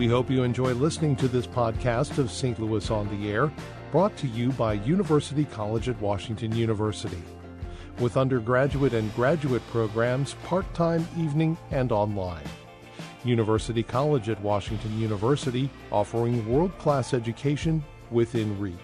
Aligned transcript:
We 0.00 0.08
hope 0.08 0.30
you 0.30 0.44
enjoy 0.44 0.72
listening 0.72 1.14
to 1.16 1.28
this 1.28 1.46
podcast 1.46 2.16
of 2.16 2.30
St. 2.30 2.58
Louis 2.58 2.90
on 2.90 3.06
the 3.08 3.30
Air, 3.30 3.52
brought 3.92 4.16
to 4.16 4.28
you 4.28 4.50
by 4.52 4.72
University 4.72 5.44
College 5.44 5.90
at 5.90 6.00
Washington 6.00 6.56
University. 6.56 7.22
With 7.98 8.16
undergraduate 8.16 8.94
and 8.94 9.14
graduate 9.14 9.60
programs, 9.66 10.36
part 10.42 10.72
time, 10.72 11.06
evening, 11.18 11.58
and 11.70 11.92
online. 11.92 12.46
University 13.24 13.82
College 13.82 14.30
at 14.30 14.40
Washington 14.40 14.98
University, 14.98 15.68
offering 15.92 16.50
world 16.50 16.72
class 16.78 17.12
education 17.12 17.84
within 18.10 18.58
reach. 18.58 18.78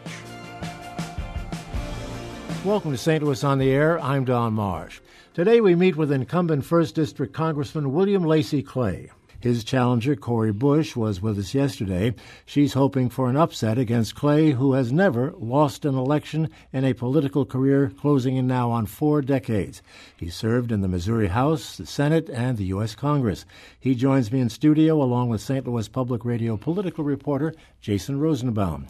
Welcome 2.62 2.90
to 2.90 2.98
St. 2.98 3.22
Louis 3.24 3.42
on 3.42 3.56
the 3.56 3.70
Air. 3.70 3.98
I'm 4.00 4.26
Don 4.26 4.52
Marsh. 4.52 5.00
Today 5.32 5.62
we 5.62 5.74
meet 5.74 5.96
with 5.96 6.12
incumbent 6.12 6.62
1st 6.62 6.92
District 6.92 7.32
Congressman 7.32 7.94
William 7.94 8.22
Lacy 8.22 8.62
Clay. 8.62 9.10
His 9.46 9.62
challenger, 9.62 10.16
Cori 10.16 10.50
Bush, 10.50 10.96
was 10.96 11.22
with 11.22 11.38
us 11.38 11.54
yesterday. 11.54 12.16
She's 12.46 12.72
hoping 12.72 13.08
for 13.08 13.30
an 13.30 13.36
upset 13.36 13.78
against 13.78 14.16
Clay, 14.16 14.50
who 14.50 14.72
has 14.72 14.90
never 14.90 15.32
lost 15.38 15.84
an 15.84 15.94
election 15.94 16.50
in 16.72 16.84
a 16.84 16.94
political 16.94 17.44
career 17.44 17.92
closing 17.96 18.34
in 18.34 18.48
now 18.48 18.72
on 18.72 18.86
four 18.86 19.22
decades. 19.22 19.82
He 20.16 20.30
served 20.30 20.72
in 20.72 20.80
the 20.80 20.88
Missouri 20.88 21.28
House, 21.28 21.76
the 21.76 21.86
Senate, 21.86 22.28
and 22.28 22.58
the 22.58 22.64
U.S. 22.64 22.96
Congress. 22.96 23.46
He 23.78 23.94
joins 23.94 24.32
me 24.32 24.40
in 24.40 24.48
studio 24.48 25.00
along 25.00 25.28
with 25.28 25.40
St. 25.40 25.64
Louis 25.64 25.86
Public 25.86 26.24
Radio 26.24 26.56
political 26.56 27.04
reporter 27.04 27.54
Jason 27.80 28.18
Rosenbaum. 28.18 28.88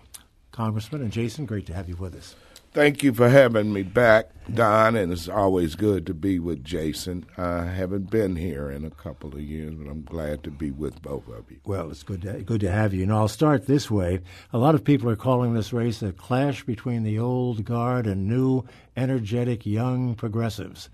Congressman 0.53 1.03
and 1.03 1.13
Jason, 1.13 1.45
great 1.45 1.67
to 1.67 1.75
have 1.75 1.91
you 1.91 1.97
with 1.97 2.15
us. 2.15 2.35
Thank 2.77 3.03
you 3.03 3.15
for 3.15 3.31
having 3.31 3.73
me 3.73 3.83
back, 3.83 4.29
Don, 4.53 4.97
and 4.97 5.11
it's 5.11 5.31
always 5.31 5.77
good 5.77 6.05
to 6.09 6.13
be 6.13 6.39
with 6.39 6.63
Jason. 6.63 7.25
I 7.39 7.65
haven't 7.65 8.11
been 8.11 8.37
here 8.37 8.71
in 8.71 8.85
a 8.85 8.91
couple 8.91 9.33
of 9.33 9.41
years, 9.41 9.75
but 9.77 9.89
I'm 9.89 10.03
glad 10.03 10.45
to 10.45 10.51
be 10.51 10.71
with 10.73 11.01
both 11.01 11.27
of 11.29 11.51
you. 11.51 11.57
Well, 11.65 11.91
it's 11.91 12.03
good 12.03 12.21
to, 12.21 12.43
good 12.43 12.61
to 12.61 12.71
have 12.71 12.93
you. 12.93 13.05
And 13.05 13.15
I'll 13.15 13.29
start 13.29 13.67
this 13.67 13.91
way. 13.91 14.21
A 14.53 14.59
lot 14.59 14.75
of 14.75 14.85
people 14.85 15.09
are 15.09 15.17
calling 15.17 15.55
this 15.55 15.73
race 15.73 16.03
a 16.03 16.13
clash 16.13 16.65
between 16.65 17.03
the 17.03 17.19
old 17.19 17.65
guard 17.65 18.07
and 18.07 18.29
new, 18.29 18.63
energetic, 18.95 19.65
young 19.65 20.15
progressives. 20.15 20.91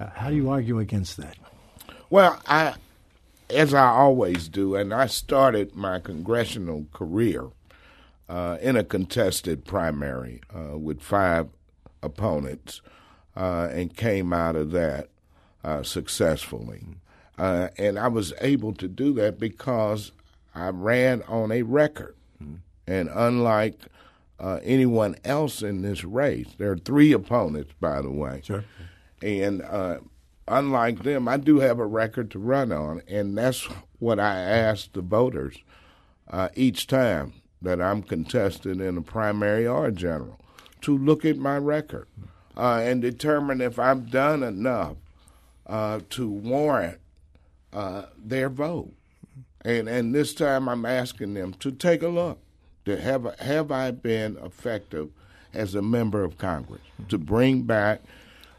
Uh, 0.00 0.08
how 0.08 0.30
do 0.30 0.36
you 0.36 0.48
argue 0.48 0.78
against 0.78 1.18
that? 1.18 1.36
Well, 2.08 2.40
I, 2.46 2.76
as 3.50 3.74
I 3.74 3.88
always 3.88 4.48
do, 4.48 4.74
and 4.74 4.94
I 4.94 5.08
started 5.08 5.76
my 5.76 5.98
congressional 5.98 6.86
career– 6.94 7.50
uh, 8.28 8.58
in 8.60 8.76
a 8.76 8.84
contested 8.84 9.64
primary 9.64 10.40
uh, 10.54 10.78
with 10.78 11.00
five 11.00 11.48
opponents 12.02 12.80
uh, 13.36 13.68
and 13.72 13.96
came 13.96 14.32
out 14.32 14.56
of 14.56 14.70
that 14.70 15.08
uh, 15.62 15.82
successfully. 15.82 16.84
Uh, 17.36 17.68
and 17.78 17.98
I 17.98 18.08
was 18.08 18.32
able 18.40 18.72
to 18.74 18.88
do 18.88 19.12
that 19.14 19.38
because 19.38 20.12
I 20.54 20.68
ran 20.68 21.22
on 21.22 21.50
a 21.50 21.62
record. 21.62 22.14
Mm-hmm. 22.42 22.56
And 22.86 23.10
unlike 23.12 23.80
uh, 24.38 24.60
anyone 24.62 25.16
else 25.24 25.62
in 25.62 25.82
this 25.82 26.04
race, 26.04 26.48
there 26.58 26.72
are 26.72 26.78
three 26.78 27.12
opponents, 27.12 27.72
by 27.80 28.00
the 28.02 28.10
way. 28.10 28.42
Sure. 28.44 28.64
And 29.22 29.62
unlike 30.46 31.02
them, 31.02 31.28
I 31.28 31.38
do 31.38 31.60
have 31.60 31.78
a 31.78 31.86
record 31.86 32.30
to 32.32 32.38
run 32.38 32.72
on. 32.72 33.00
And 33.08 33.36
that's 33.36 33.64
what 33.98 34.20
I 34.20 34.38
asked 34.38 34.92
the 34.92 35.00
voters 35.00 35.56
each 36.54 36.86
time 36.86 37.32
that 37.64 37.80
I'm 37.80 38.02
contested 38.02 38.80
in 38.80 38.96
a 38.96 39.02
primary 39.02 39.66
or 39.66 39.86
a 39.86 39.92
general 39.92 40.38
to 40.82 40.96
look 40.96 41.24
at 41.24 41.36
my 41.36 41.56
record 41.56 42.06
uh, 42.56 42.80
and 42.82 43.02
determine 43.02 43.60
if 43.60 43.78
I've 43.78 44.10
done 44.10 44.42
enough 44.42 44.96
uh, 45.66 46.00
to 46.10 46.28
warrant 46.28 46.98
uh, 47.72 48.06
their 48.16 48.48
vote. 48.48 48.92
And 49.62 49.88
and 49.88 50.14
this 50.14 50.34
time 50.34 50.68
I'm 50.68 50.84
asking 50.84 51.34
them 51.34 51.54
to 51.54 51.72
take 51.72 52.02
a 52.02 52.08
look. 52.08 52.38
To 52.84 53.00
have 53.00 53.34
have 53.40 53.72
I 53.72 53.90
been 53.92 54.36
effective 54.36 55.08
as 55.54 55.74
a 55.74 55.80
member 55.80 56.22
of 56.22 56.36
Congress 56.36 56.82
to 57.08 57.16
bring 57.16 57.62
back 57.62 58.02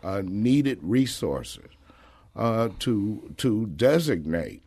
uh, 0.03 0.23
needed 0.25 0.79
resources 0.81 1.69
uh, 2.35 2.69
to 2.79 3.33
to 3.37 3.67
designate 3.67 4.63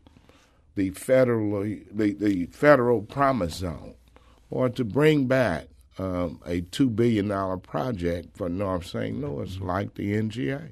the 0.77 0.93
federally 0.93 1.85
the, 1.91 2.12
the 2.12 2.47
federal 2.47 3.03
promise 3.03 3.57
zone 3.57 3.95
or 4.51 4.69
to 4.69 4.85
bring 4.85 5.27
back 5.27 5.67
um, 5.99 6.41
a 6.47 6.63
$2 6.63 6.95
billion 6.95 7.61
project 7.61 8.37
for 8.37 8.49
North 8.49 8.87
St. 8.87 9.21
Louis 9.21 9.59
like 9.61 9.95
the 9.95 10.13
NGA. 10.13 10.71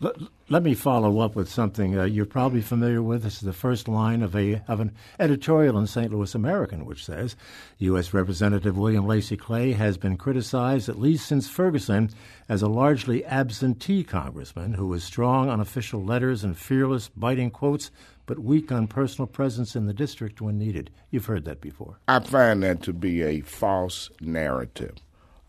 Let, 0.00 0.14
let 0.48 0.62
me 0.62 0.74
follow 0.74 1.18
up 1.18 1.34
with 1.34 1.50
something 1.50 1.98
uh, 1.98 2.04
you're 2.04 2.24
probably 2.24 2.60
familiar 2.60 3.02
with. 3.02 3.24
This 3.24 3.34
is 3.34 3.40
the 3.40 3.52
first 3.52 3.88
line 3.88 4.22
of 4.22 4.36
a 4.36 4.62
of 4.68 4.78
an 4.78 4.92
editorial 5.18 5.76
in 5.76 5.88
St. 5.88 6.12
Louis 6.12 6.36
American, 6.36 6.86
which 6.86 7.04
says 7.04 7.34
U.S. 7.78 8.14
Representative 8.14 8.78
William 8.78 9.08
Lacy 9.08 9.36
Clay 9.36 9.72
has 9.72 9.98
been 9.98 10.16
criticized 10.16 10.88
at 10.88 11.00
least 11.00 11.26
since 11.26 11.48
Ferguson 11.48 12.10
as 12.48 12.62
a 12.62 12.68
largely 12.68 13.24
absentee 13.24 14.04
congressman 14.04 14.74
who 14.74 14.86
was 14.86 15.02
strong 15.02 15.48
on 15.48 15.58
official 15.58 16.04
letters 16.04 16.44
and 16.44 16.56
fearless, 16.56 17.08
biting 17.08 17.50
quotes, 17.50 17.90
but 18.28 18.38
weak 18.38 18.70
on 18.70 18.86
personal 18.86 19.26
presence 19.26 19.74
in 19.74 19.86
the 19.86 19.94
district 19.94 20.40
when 20.42 20.58
needed. 20.58 20.90
You've 21.10 21.24
heard 21.24 21.46
that 21.46 21.62
before. 21.62 21.98
I 22.06 22.20
find 22.20 22.62
that 22.62 22.82
to 22.82 22.92
be 22.92 23.22
a 23.22 23.40
false 23.40 24.10
narrative. 24.20 24.96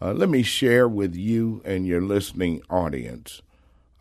Uh, 0.01 0.13
let 0.13 0.29
me 0.29 0.43
share 0.43 0.87
with 0.87 1.13
you 1.13 1.61
and 1.65 1.85
your 1.85 2.01
listening 2.01 2.61
audience 2.69 3.41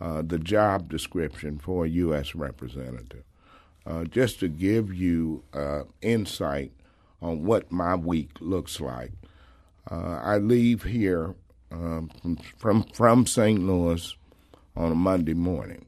uh, 0.00 0.22
the 0.24 0.38
job 0.38 0.88
description 0.88 1.58
for 1.58 1.84
a 1.84 1.88
U.S. 1.88 2.36
representative, 2.36 3.24
uh, 3.84 4.04
just 4.04 4.38
to 4.40 4.48
give 4.48 4.94
you 4.94 5.42
uh, 5.52 5.82
insight 6.00 6.70
on 7.20 7.44
what 7.44 7.72
my 7.72 7.96
week 7.96 8.30
looks 8.38 8.80
like. 8.80 9.10
Uh, 9.90 10.20
I 10.22 10.38
leave 10.38 10.84
here 10.84 11.34
um, 11.72 12.10
from, 12.22 12.36
from, 12.56 12.82
from 12.94 13.26
St. 13.26 13.58
Louis 13.58 14.14
on 14.76 14.92
a 14.92 14.94
Monday 14.94 15.34
morning 15.34 15.84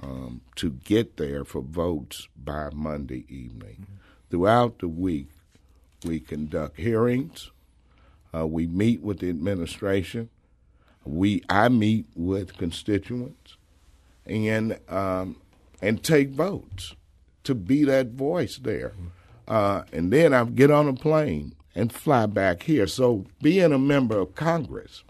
um, 0.00 0.40
to 0.56 0.70
get 0.70 1.16
there 1.16 1.44
for 1.44 1.62
votes 1.62 2.28
by 2.36 2.70
Monday 2.72 3.24
evening. 3.28 3.82
Mm-hmm. 3.82 3.94
Throughout 4.30 4.78
the 4.78 4.88
week, 4.88 5.28
we 6.04 6.20
conduct 6.20 6.78
hearings. 6.78 7.50
Uh, 8.34 8.46
we 8.46 8.66
meet 8.66 9.00
with 9.00 9.20
the 9.20 9.28
administration. 9.28 10.28
We 11.04 11.42
I 11.48 11.68
meet 11.68 12.06
with 12.14 12.56
constituents, 12.56 13.56
and 14.26 14.78
um, 14.88 15.36
and 15.80 16.02
take 16.02 16.30
votes 16.30 16.94
to 17.44 17.54
be 17.54 17.84
that 17.84 18.08
voice 18.08 18.56
there. 18.56 18.92
Uh, 19.46 19.82
and 19.92 20.12
then 20.12 20.32
I 20.32 20.44
get 20.44 20.70
on 20.70 20.88
a 20.88 20.94
plane 20.94 21.54
and 21.74 21.92
fly 21.92 22.26
back 22.26 22.62
here. 22.62 22.86
So 22.86 23.26
being 23.42 23.72
a 23.72 23.78
member 23.78 24.18
of 24.18 24.34
Congress 24.34 25.04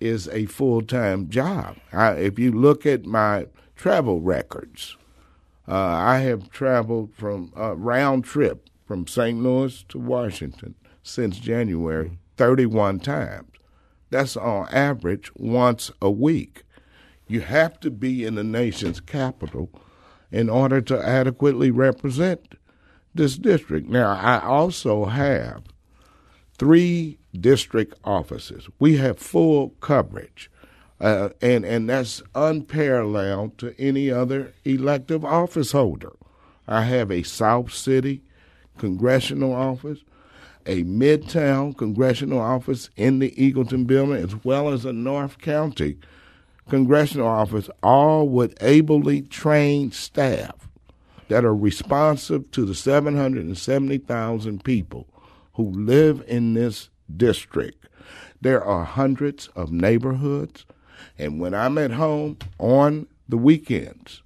is 0.00 0.28
a 0.28 0.46
full 0.46 0.82
time 0.82 1.28
job. 1.28 1.76
I, 1.92 2.12
if 2.12 2.38
you 2.38 2.52
look 2.52 2.86
at 2.86 3.04
my 3.04 3.46
travel 3.84 4.18
records. 4.18 4.96
Uh, 5.68 5.74
I 5.74 6.20
have 6.20 6.48
traveled 6.48 7.12
from 7.12 7.52
uh, 7.54 7.76
round 7.76 8.24
trip 8.24 8.70
from 8.86 9.06
St. 9.06 9.42
Louis 9.42 9.84
to 9.90 9.98
Washington 9.98 10.74
since 11.02 11.38
January 11.38 12.18
31 12.38 13.00
times. 13.00 13.50
That's 14.08 14.38
on 14.38 14.70
average 14.70 15.30
once 15.34 15.90
a 16.00 16.10
week. 16.10 16.62
You 17.28 17.42
have 17.42 17.78
to 17.80 17.90
be 17.90 18.24
in 18.24 18.36
the 18.36 18.42
nation's 18.42 19.00
capital 19.00 19.68
in 20.32 20.48
order 20.48 20.80
to 20.80 21.06
adequately 21.06 21.70
represent 21.70 22.54
this 23.14 23.36
district. 23.36 23.86
Now, 23.90 24.16
I 24.16 24.42
also 24.42 25.04
have 25.04 25.62
three 26.56 27.18
district 27.38 27.98
offices. 28.02 28.66
We 28.78 28.96
have 28.96 29.18
full 29.18 29.74
coverage 29.82 30.50
uh, 31.00 31.30
and 31.42 31.64
and 31.64 31.88
that's 31.88 32.22
unparalleled 32.34 33.58
to 33.58 33.74
any 33.78 34.10
other 34.10 34.54
elective 34.64 35.24
office 35.24 35.72
holder. 35.72 36.12
I 36.66 36.82
have 36.82 37.10
a 37.10 37.22
South 37.22 37.72
City 37.72 38.22
congressional 38.78 39.52
office, 39.52 40.00
a 40.66 40.82
Midtown 40.84 41.76
congressional 41.76 42.40
office 42.40 42.90
in 42.96 43.18
the 43.18 43.32
Eagleton 43.32 43.86
building, 43.86 44.16
as 44.16 44.44
well 44.44 44.70
as 44.70 44.84
a 44.84 44.92
North 44.92 45.38
County 45.38 45.98
congressional 46.68 47.26
office, 47.28 47.68
all 47.82 48.28
with 48.28 48.56
ably 48.62 49.22
trained 49.22 49.92
staff 49.94 50.68
that 51.28 51.44
are 51.44 51.54
responsive 51.54 52.50
to 52.52 52.64
the 52.64 52.74
770,000 52.74 54.64
people 54.64 55.06
who 55.54 55.70
live 55.70 56.24
in 56.26 56.54
this 56.54 56.88
district. 57.14 57.86
There 58.40 58.62
are 58.62 58.84
hundreds 58.84 59.48
of 59.48 59.72
neighborhoods 59.72 60.64
and 61.18 61.40
when 61.40 61.54
I'm 61.54 61.78
at 61.78 61.92
home 61.92 62.38
on 62.58 63.06
the 63.28 63.38
weekends, 63.38 64.22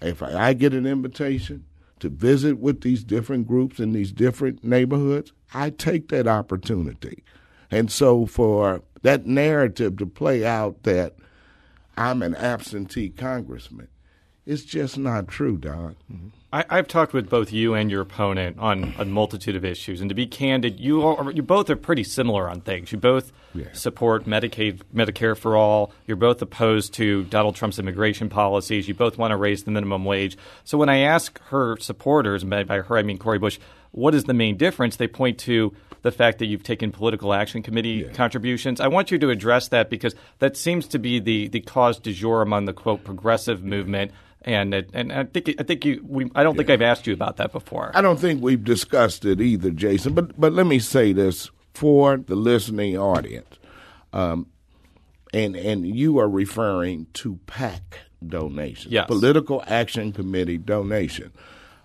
if 0.00 0.22
I 0.22 0.52
get 0.52 0.74
an 0.74 0.86
invitation 0.86 1.64
to 2.00 2.08
visit 2.08 2.58
with 2.58 2.80
these 2.80 3.04
different 3.04 3.46
groups 3.46 3.78
in 3.78 3.92
these 3.92 4.12
different 4.12 4.64
neighborhoods, 4.64 5.32
I 5.54 5.70
take 5.70 6.08
that 6.08 6.26
opportunity. 6.26 7.22
And 7.70 7.90
so 7.90 8.26
for 8.26 8.82
that 9.02 9.26
narrative 9.26 9.96
to 9.98 10.06
play 10.06 10.44
out 10.44 10.82
that 10.82 11.14
I'm 11.96 12.22
an 12.22 12.34
absentee 12.34 13.10
congressman 13.10 13.88
It's 14.46 14.64
just 14.64 14.98
not 14.98 15.28
true, 15.28 15.56
Don. 15.56 15.96
Mm-hmm. 16.12 16.28
I, 16.54 16.76
have 16.76 16.86
talked 16.86 17.14
with 17.14 17.30
both 17.30 17.50
you 17.50 17.72
and 17.72 17.90
your 17.90 18.02
opponent 18.02 18.58
on 18.58 18.94
a 18.98 19.06
multitude 19.06 19.56
of 19.56 19.64
issues, 19.64 20.02
and 20.02 20.10
to 20.10 20.14
be 20.14 20.26
candid, 20.26 20.78
you 20.78 21.02
are, 21.02 21.30
you 21.30 21.42
both 21.42 21.70
are 21.70 21.76
pretty 21.76 22.04
similar 22.04 22.48
on 22.48 22.60
things. 22.60 22.92
You 22.92 22.98
both 22.98 23.32
yeah. 23.54 23.72
support 23.72 24.26
Medicaid, 24.26 24.82
Medicare 24.94 25.36
for 25.36 25.56
all. 25.56 25.92
You're 26.06 26.18
both 26.18 26.42
opposed 26.42 26.92
to 26.94 27.24
Donald 27.24 27.56
Trump's 27.56 27.78
immigration 27.78 28.28
policies. 28.28 28.86
You 28.86 28.92
both 28.92 29.16
want 29.16 29.30
to 29.30 29.36
raise 29.36 29.64
the 29.64 29.70
minimum 29.70 30.04
wage. 30.04 30.36
So 30.64 30.76
when 30.76 30.90
I 30.90 30.98
ask 30.98 31.40
her 31.44 31.78
supporters, 31.78 32.42
and 32.42 32.50
by 32.50 32.82
her 32.82 32.98
I 32.98 33.02
mean 33.02 33.16
Cori 33.16 33.38
Bush, 33.38 33.58
what 33.92 34.14
is 34.14 34.24
the 34.24 34.34
main 34.34 34.58
difference? 34.58 34.96
They 34.96 35.08
point 35.08 35.38
to 35.40 35.74
the 36.02 36.10
fact 36.10 36.38
that 36.40 36.46
you've 36.46 36.62
taken 36.62 36.92
political 36.92 37.32
action 37.32 37.62
committee 37.62 38.04
yeah. 38.06 38.12
contributions. 38.12 38.80
I 38.80 38.88
want 38.88 39.10
you 39.10 39.18
to 39.18 39.30
address 39.30 39.68
that 39.68 39.88
because 39.88 40.14
that 40.40 40.56
seems 40.56 40.88
to 40.88 40.98
be 40.98 41.18
the 41.18 41.48
the 41.48 41.60
cause 41.60 41.98
du 41.98 42.12
jour 42.12 42.42
among 42.42 42.66
the 42.66 42.72
quote 42.72 43.04
progressive 43.04 43.62
movement 43.64 44.10
and 44.44 44.74
it, 44.74 44.90
and 44.92 45.12
I 45.12 45.24
think 45.24 45.54
I 45.58 45.62
think 45.62 45.84
you 45.84 46.04
we, 46.06 46.30
I 46.34 46.42
don't 46.42 46.56
think 46.56 46.70
I've 46.70 46.82
asked 46.82 47.06
you 47.06 47.14
about 47.14 47.36
that 47.36 47.52
before. 47.52 47.92
I 47.94 48.00
don't 48.00 48.18
think 48.18 48.42
we've 48.42 48.62
discussed 48.62 49.24
it 49.24 49.40
either, 49.40 49.70
Jason. 49.70 50.14
But 50.14 50.38
but 50.40 50.52
let 50.52 50.66
me 50.66 50.78
say 50.78 51.12
this 51.12 51.50
for 51.74 52.16
the 52.16 52.34
listening 52.34 52.98
audience, 52.98 53.58
um, 54.12 54.46
and 55.32 55.56
and 55.56 55.86
you 55.86 56.18
are 56.18 56.28
referring 56.28 57.06
to 57.14 57.38
PAC 57.46 57.98
donations, 58.26 58.92
yes. 58.92 59.06
Political 59.06 59.62
Action 59.66 60.12
Committee 60.12 60.58
donation. 60.58 61.32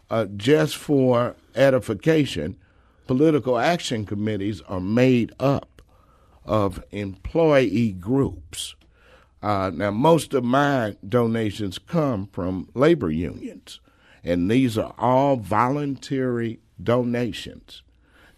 Uh, 0.10 0.26
just 0.38 0.78
for 0.78 1.36
edification, 1.56 2.56
political 3.08 3.58
action 3.58 4.06
committees 4.06 4.62
are 4.62 4.80
made 4.80 5.34
up 5.38 5.82
of 6.46 6.82
employee 6.92 7.92
groups 7.92 8.76
uh, 9.42 9.72
now, 9.74 9.92
most 9.92 10.34
of 10.34 10.44
my 10.44 10.96
donations 11.08 11.78
come 11.78 12.28
from 12.32 12.70
labor 12.74 13.12
unions, 13.12 13.80
and 14.24 14.50
these 14.50 14.78
are 14.78 14.96
all 14.98 15.38
voluntary 15.38 16.60
donations 16.82 17.84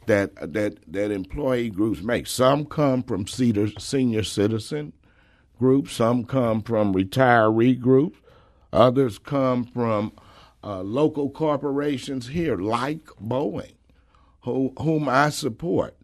that 0.08 0.54
that 0.54 0.78
that 0.92 1.12
employee 1.12 1.70
groups 1.70 2.02
make. 2.02 2.28
Some 2.28 2.66
come 2.66 3.04
from 3.04 3.28
senior 3.28 4.24
citizen 4.24 4.94
groups, 5.58 5.94
some 5.94 6.26
come 6.26 6.62
from 6.62 6.94
retiree 6.94 7.80
groups, 7.80 8.20
others 8.74 9.20
come 9.20 9.66
from 9.66 10.12
uh, 10.64 10.82
local 10.82 11.30
corporations 11.30 12.28
here, 12.28 12.58
like 12.58 13.06
Boeing, 13.22 13.76
who, 14.42 14.74
whom 14.80 15.08
I 15.08 15.30
support, 15.30 15.96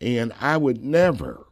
and 0.00 0.32
I 0.40 0.56
would 0.56 0.82
never 0.82 1.47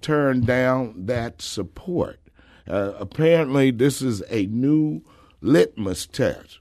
turn 0.00 0.40
down 0.40 1.06
that 1.06 1.42
support. 1.42 2.20
Uh, 2.68 2.92
apparently, 2.98 3.70
this 3.70 4.02
is 4.02 4.22
a 4.28 4.46
new 4.46 5.02
litmus 5.40 6.06
test 6.06 6.60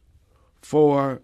for 0.61 1.21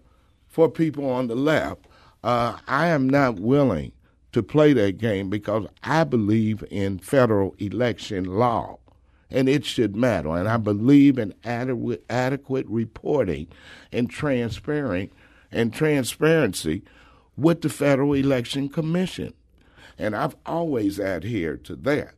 for 0.48 0.68
people 0.68 1.08
on 1.08 1.28
the 1.28 1.34
left. 1.34 1.86
Uh, 2.22 2.58
I 2.68 2.88
am 2.88 3.08
not 3.08 3.40
willing 3.40 3.92
to 4.32 4.42
play 4.42 4.72
that 4.72 4.98
game 4.98 5.28
because 5.30 5.66
I 5.82 6.04
believe 6.04 6.64
in 6.70 6.98
federal 6.98 7.54
election 7.58 8.24
law, 8.24 8.78
and 9.30 9.48
it 9.48 9.64
should 9.64 9.94
matter. 9.96 10.30
And 10.30 10.48
I 10.48 10.56
believe 10.56 11.18
in 11.18 11.34
adequate, 11.44 12.04
adequate 12.10 12.66
reporting 12.68 13.48
and 13.92 14.10
transparent 14.10 15.12
and 15.50 15.72
transparency 15.72 16.82
with 17.36 17.60
the 17.62 17.68
Federal 17.68 18.14
Election 18.14 18.68
Commission. 18.68 19.34
And 20.02 20.16
I've 20.16 20.34
always 20.44 20.98
adhered 20.98 21.64
to 21.66 21.76
that, 21.76 22.14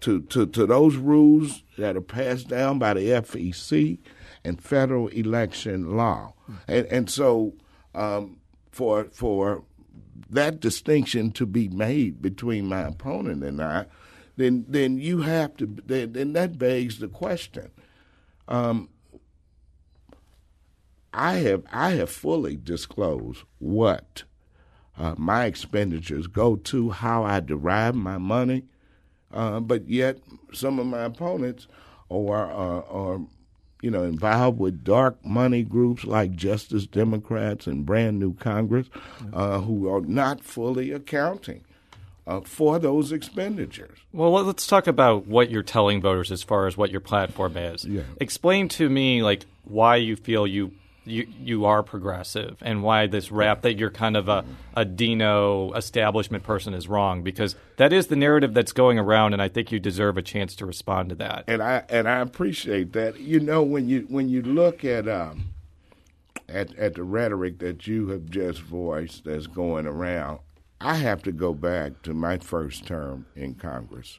to, 0.00 0.20
to, 0.20 0.44
to 0.46 0.66
those 0.66 0.96
rules 0.96 1.62
that 1.78 1.96
are 1.96 2.02
passed 2.02 2.48
down 2.48 2.78
by 2.78 2.92
the 2.92 3.08
FEC 3.08 3.98
and 4.44 4.62
federal 4.62 5.08
election 5.08 5.96
law. 5.96 6.34
And, 6.68 6.84
and 6.86 7.10
so 7.10 7.54
um, 7.94 8.36
for, 8.70 9.04
for 9.04 9.64
that 10.28 10.60
distinction 10.60 11.32
to 11.32 11.46
be 11.46 11.68
made 11.68 12.20
between 12.20 12.66
my 12.66 12.82
opponent 12.82 13.42
and 13.42 13.62
I, 13.62 13.86
then, 14.36 14.66
then 14.68 14.98
you 14.98 15.22
have 15.22 15.56
to, 15.56 15.66
then, 15.86 16.12
then 16.12 16.34
that 16.34 16.58
begs 16.58 16.98
the 16.98 17.08
question. 17.08 17.70
Um, 18.46 18.90
I 21.14 21.34
have 21.34 21.64
I 21.70 21.90
have 21.90 22.10
fully 22.10 22.56
disclosed 22.56 23.42
what 23.58 24.24
uh, 24.98 25.14
my 25.16 25.46
expenditures 25.46 26.26
go 26.26 26.56
to, 26.56 26.90
how 26.90 27.24
I 27.24 27.40
derive 27.40 27.94
my 27.94 28.18
money, 28.18 28.64
uh, 29.32 29.60
but 29.60 29.88
yet 29.88 30.18
some 30.52 30.78
of 30.78 30.86
my 30.86 31.04
opponents 31.04 31.66
are, 32.10 32.50
are, 32.50 32.84
are, 32.84 33.20
you 33.80 33.90
know, 33.90 34.04
involved 34.04 34.58
with 34.58 34.84
dark 34.84 35.24
money 35.24 35.62
groups 35.62 36.04
like 36.04 36.32
Justice 36.32 36.86
Democrats 36.86 37.66
and 37.66 37.86
Brand 37.86 38.18
New 38.18 38.34
Congress, 38.34 38.88
uh, 39.32 39.60
who 39.60 39.88
are 39.92 40.02
not 40.02 40.42
fully 40.42 40.92
accounting. 40.92 41.64
Uh, 42.24 42.40
for 42.40 42.78
those 42.78 43.10
expenditures. 43.10 43.98
Well, 44.12 44.30
let's 44.30 44.68
talk 44.68 44.86
about 44.86 45.26
what 45.26 45.50
you're 45.50 45.64
telling 45.64 46.00
voters 46.00 46.30
as 46.30 46.40
far 46.40 46.68
as 46.68 46.76
what 46.76 46.92
your 46.92 47.00
platform 47.00 47.56
is. 47.56 47.84
Yeah. 47.84 48.02
Explain 48.20 48.68
to 48.68 48.88
me, 48.88 49.24
like, 49.24 49.44
why 49.64 49.96
you 49.96 50.14
feel 50.14 50.46
you 50.46 50.70
you 51.04 51.26
you 51.40 51.64
are 51.64 51.82
progressive 51.82 52.56
and 52.62 52.82
why 52.82 53.06
this 53.06 53.32
rap 53.32 53.62
that 53.62 53.76
you're 53.76 53.90
kind 53.90 54.16
of 54.16 54.28
a, 54.28 54.44
a 54.74 54.84
Dino 54.84 55.72
establishment 55.72 56.44
person 56.44 56.74
is 56.74 56.88
wrong 56.88 57.22
because 57.22 57.56
that 57.76 57.92
is 57.92 58.06
the 58.06 58.16
narrative 58.16 58.54
that's 58.54 58.72
going 58.72 58.98
around 58.98 59.32
and 59.32 59.42
I 59.42 59.48
think 59.48 59.72
you 59.72 59.80
deserve 59.80 60.16
a 60.16 60.22
chance 60.22 60.54
to 60.56 60.66
respond 60.66 61.08
to 61.10 61.14
that. 61.16 61.44
And 61.48 61.62
I 61.62 61.84
and 61.88 62.08
I 62.08 62.20
appreciate 62.20 62.92
that. 62.92 63.18
You 63.20 63.40
know 63.40 63.62
when 63.62 63.88
you 63.88 64.06
when 64.08 64.28
you 64.28 64.42
look 64.42 64.84
at 64.84 65.08
um 65.08 65.50
at 66.48 66.74
at 66.76 66.94
the 66.94 67.02
rhetoric 67.02 67.58
that 67.58 67.86
you 67.86 68.08
have 68.08 68.30
just 68.30 68.60
voiced 68.60 69.24
that's 69.24 69.46
going 69.46 69.86
around, 69.86 70.40
I 70.80 70.94
have 70.94 71.22
to 71.24 71.32
go 71.32 71.52
back 71.54 72.02
to 72.02 72.14
my 72.14 72.38
first 72.38 72.86
term 72.86 73.26
in 73.34 73.54
Congress 73.54 74.18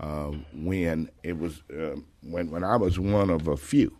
uh, 0.00 0.32
when 0.54 1.10
it 1.22 1.38
was 1.38 1.62
uh, 1.70 1.96
when 2.22 2.50
when 2.50 2.64
I 2.64 2.76
was 2.76 2.98
one 2.98 3.30
of 3.30 3.48
a 3.48 3.56
few 3.56 3.96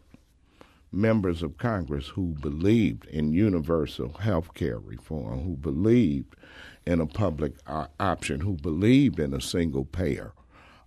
members 0.97 1.43
of 1.43 1.59
Congress 1.59 2.09
who 2.09 2.35
believed 2.41 3.05
in 3.07 3.33
universal 3.33 4.15
health 4.15 4.55
care 4.55 4.79
reform, 4.79 5.45
who 5.45 5.57
believed 5.57 6.35
in 6.87 7.01
a 7.01 7.07
public 7.07 7.55
uh, 7.67 7.87
option, 8.01 8.41
who 8.41 8.55
believed 8.55 9.21
in 9.21 9.35
a 9.35 9.41
single 9.41 9.85
payer 9.85 10.33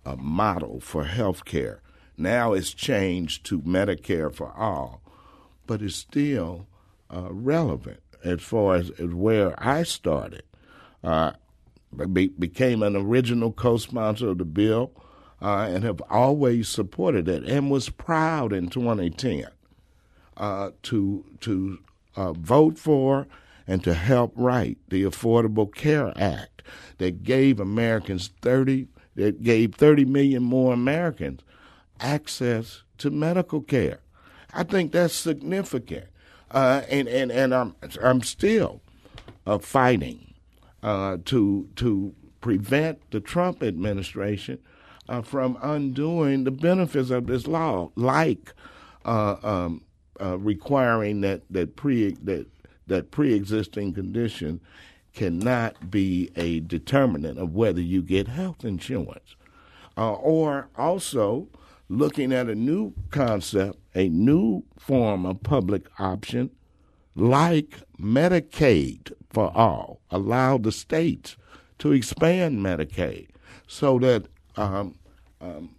a 0.04 0.16
model 0.16 0.80
for 0.80 1.04
health 1.04 1.44
care. 1.44 1.82
Now 2.16 2.52
it's 2.52 2.72
changed 2.72 3.44
to 3.46 3.60
Medicare 3.60 4.34
for 4.34 4.52
all, 4.52 5.02
but 5.66 5.82
it's 5.82 5.96
still 5.96 6.66
uh, 7.14 7.28
relevant 7.30 8.00
as 8.24 8.42
far 8.42 8.76
as, 8.76 8.90
as, 8.90 9.12
where 9.12 9.54
I 9.62 9.82
started. 9.82 10.42
Uh, 11.02 11.32
be, 12.12 12.28
became 12.28 12.82
an 12.82 12.96
original 12.96 13.52
co-sponsor 13.52 14.28
of 14.28 14.38
the 14.38 14.44
bill 14.44 14.92
uh, 15.42 15.68
and 15.70 15.82
have 15.82 16.02
always 16.08 16.68
supported 16.68 17.28
it 17.28 17.44
and 17.44 17.70
was 17.70 17.88
proud 17.88 18.52
in 18.52 18.68
2010 18.68 19.46
uh, 20.40 20.70
to 20.82 21.24
to 21.38 21.78
uh, 22.16 22.32
vote 22.32 22.78
for 22.78 23.28
and 23.66 23.84
to 23.84 23.94
help 23.94 24.32
write 24.34 24.78
the 24.88 25.04
Affordable 25.04 25.72
Care 25.72 26.12
Act 26.16 26.62
that 26.98 27.22
gave 27.22 27.60
Americans 27.60 28.30
30 28.40 28.88
that 29.16 29.42
gave 29.42 29.74
30 29.74 30.06
million 30.06 30.42
more 30.42 30.72
Americans 30.72 31.42
access 32.00 32.82
to 32.96 33.10
medical 33.10 33.60
care. 33.60 34.00
I 34.54 34.62
think 34.62 34.92
that's 34.92 35.14
significant, 35.14 36.06
uh, 36.50 36.82
and 36.88 37.06
and 37.06 37.30
and 37.30 37.54
I'm 37.54 37.76
I'm 38.02 38.22
still 38.22 38.80
uh, 39.46 39.58
fighting 39.58 40.34
uh, 40.82 41.18
to 41.26 41.68
to 41.76 42.14
prevent 42.40 43.10
the 43.10 43.20
Trump 43.20 43.62
administration 43.62 44.58
from 45.24 45.58
undoing 45.60 46.44
the 46.44 46.50
benefits 46.52 47.10
of 47.10 47.26
this 47.26 47.46
law, 47.46 47.90
like 47.96 48.54
uh, 49.04 49.36
um, 49.42 49.82
uh, 50.20 50.38
requiring 50.38 51.20
that 51.22 51.42
that 51.50 51.76
pre 51.76 52.12
that 52.22 52.46
that 52.86 53.10
pre-existing 53.10 53.94
condition 53.94 54.60
cannot 55.12 55.90
be 55.90 56.30
a 56.36 56.60
determinant 56.60 57.38
of 57.38 57.54
whether 57.54 57.80
you 57.80 58.02
get 58.02 58.28
health 58.28 58.64
insurance, 58.64 59.36
uh, 59.96 60.12
or 60.14 60.68
also 60.76 61.48
looking 61.88 62.32
at 62.32 62.48
a 62.48 62.54
new 62.54 62.92
concept, 63.10 63.78
a 63.94 64.08
new 64.08 64.62
form 64.78 65.26
of 65.26 65.42
public 65.42 65.86
option, 65.98 66.50
like 67.16 67.80
Medicaid 68.00 69.12
for 69.30 69.50
all, 69.56 70.00
allow 70.10 70.58
the 70.58 70.72
states 70.72 71.36
to 71.78 71.92
expand 71.92 72.58
Medicaid 72.60 73.28
so 73.66 73.98
that 73.98 74.26
um, 74.56 74.94
um, 75.40 75.74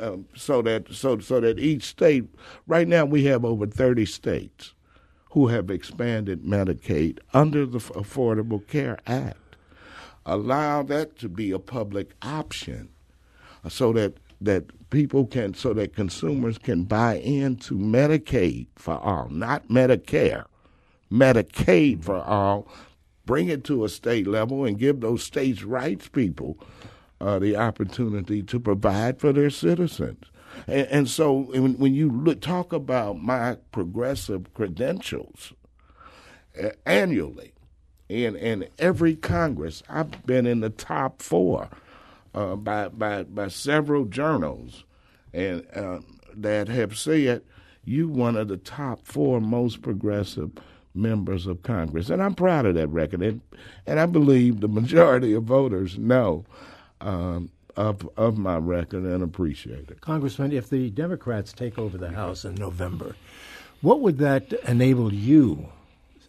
um, 0.00 0.26
so 0.34 0.62
that 0.62 0.92
so 0.92 1.18
so 1.18 1.40
that 1.40 1.58
each 1.58 1.84
state 1.84 2.24
right 2.66 2.88
now 2.88 3.04
we 3.04 3.24
have 3.24 3.44
over 3.44 3.66
30 3.66 4.06
states 4.06 4.74
who 5.30 5.48
have 5.48 5.70
expanded 5.70 6.42
Medicaid 6.42 7.18
under 7.32 7.64
the 7.64 7.78
Affordable 7.78 8.66
Care 8.66 8.98
Act. 9.06 9.56
Allow 10.26 10.82
that 10.84 11.16
to 11.18 11.28
be 11.28 11.50
a 11.52 11.58
public 11.58 12.10
option 12.22 12.88
uh, 13.64 13.68
so 13.68 13.92
that 13.92 14.18
that 14.40 14.90
people 14.90 15.26
can, 15.26 15.54
so 15.54 15.74
that 15.74 15.94
consumers 15.94 16.58
can 16.58 16.84
buy 16.84 17.16
into 17.16 17.74
Medicaid 17.76 18.66
for 18.74 18.98
all, 18.98 19.28
not 19.28 19.68
Medicare, 19.68 20.46
Medicaid 21.12 22.02
for 22.02 22.22
all. 22.22 22.66
Bring 23.26 23.48
it 23.48 23.62
to 23.64 23.84
a 23.84 23.88
state 23.88 24.26
level 24.26 24.64
and 24.64 24.78
give 24.78 25.00
those 25.00 25.22
states' 25.22 25.62
rights 25.62 26.08
people 26.08 26.58
uh, 27.20 27.38
the 27.38 27.56
opportunity 27.56 28.42
to 28.42 28.58
provide 28.58 29.20
for 29.20 29.32
their 29.32 29.50
citizens. 29.50 30.24
And, 30.66 30.86
and 30.88 31.08
so 31.08 31.32
when, 31.32 31.74
when 31.78 31.94
you 31.94 32.10
look, 32.10 32.40
talk 32.40 32.72
about 32.72 33.20
my 33.20 33.56
progressive 33.72 34.52
credentials 34.54 35.52
uh, 36.62 36.70
annually, 36.86 37.52
in, 38.08 38.34
in 38.36 38.66
every 38.78 39.14
Congress, 39.14 39.82
I've 39.88 40.26
been 40.26 40.46
in 40.46 40.60
the 40.60 40.70
top 40.70 41.22
four 41.22 41.68
uh, 42.34 42.56
by, 42.56 42.88
by, 42.88 43.22
by 43.22 43.48
several 43.48 44.04
journals 44.04 44.84
and 45.32 45.64
uh, 45.74 46.00
that 46.34 46.68
have 46.68 46.98
said 46.98 47.42
you 47.84 48.08
one 48.08 48.36
of 48.36 48.48
the 48.48 48.56
top 48.56 49.06
four 49.06 49.40
most 49.40 49.82
progressive 49.82 50.50
members 50.94 51.46
of 51.46 51.62
Congress. 51.62 52.10
And 52.10 52.22
I'm 52.22 52.34
proud 52.34 52.66
of 52.66 52.74
that 52.74 52.88
record. 52.88 53.22
And, 53.22 53.40
and 53.86 54.00
I 54.00 54.06
believe 54.06 54.60
the 54.60 54.68
majority 54.68 55.32
of 55.32 55.44
voters 55.44 55.98
know 55.98 56.44
um, 57.00 57.50
of, 57.76 58.08
of 58.16 58.38
my 58.38 58.56
record 58.56 59.04
and 59.04 59.22
appreciate 59.22 59.90
it. 59.90 60.00
Congressman, 60.00 60.52
if 60.52 60.68
the 60.68 60.90
Democrats 60.90 61.52
take 61.52 61.78
over 61.78 61.96
the 61.96 62.10
House 62.10 62.44
in 62.44 62.54
November, 62.54 63.16
what 63.80 64.00
would 64.00 64.18
that 64.18 64.52
enable 64.66 65.12
you 65.12 65.68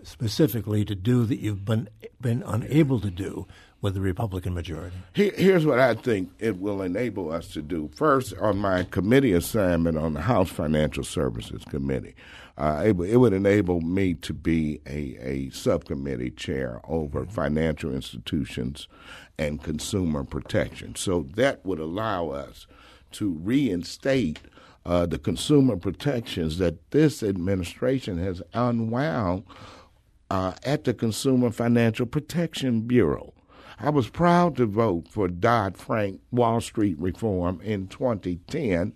specifically 0.03 0.83
to 0.85 0.95
do 0.95 1.25
that 1.25 1.39
you've 1.39 1.65
been 1.65 1.87
been 2.19 2.43
unable 2.43 2.99
to 2.99 3.11
do 3.11 3.47
with 3.81 3.95
the 3.95 4.01
Republican 4.01 4.53
majority? 4.53 4.95
here's 5.13 5.65
what 5.65 5.79
I 5.79 5.95
think 5.95 6.31
it 6.39 6.59
will 6.59 6.81
enable 6.81 7.31
us 7.31 7.47
to 7.49 7.61
do. 7.61 7.89
First, 7.95 8.33
on 8.37 8.57
my 8.57 8.83
committee 8.83 9.33
assignment 9.33 9.97
on 9.97 10.13
the 10.13 10.21
House 10.21 10.49
Financial 10.49 11.03
Services 11.03 11.63
Committee, 11.65 12.15
uh, 12.57 12.83
it, 12.85 12.99
it, 12.99 13.17
would 13.17 13.33
enable 13.33 13.81
me 13.81 14.13
to 14.13 14.33
be 14.33 14.81
a, 14.85 15.17
a 15.19 15.49
subcommittee 15.49 16.29
chair 16.29 16.79
over 16.87 17.25
financial 17.25 17.91
institutions 17.91 18.87
and 19.39 19.63
consumer 19.63 20.23
protection. 20.23 20.95
So 20.95 21.25
that 21.35 21.65
would 21.65 21.79
allow 21.79 22.29
us 22.29 22.67
to 23.13 23.31
reinstate 23.41 24.39
uh, 24.85 25.05
the 25.05 25.17
consumer 25.17 25.75
protections 25.77 26.57
that 26.57 26.91
this 26.91 27.23
administration 27.23 28.17
has 28.17 28.41
unwound 28.53 29.43
uh, 30.29 30.53
at 30.63 30.85
the 30.85 30.93
Consumer 30.93 31.51
Financial 31.51 32.05
Protection 32.05 32.81
Bureau. 32.81 33.33
I 33.83 33.89
was 33.89 34.09
proud 34.09 34.57
to 34.57 34.67
vote 34.67 35.07
for 35.09 35.27
Dodd 35.27 35.75
Frank 35.75 36.21
Wall 36.29 36.61
Street 36.61 36.99
reform 36.99 37.59
in 37.61 37.87
2010 37.87 38.93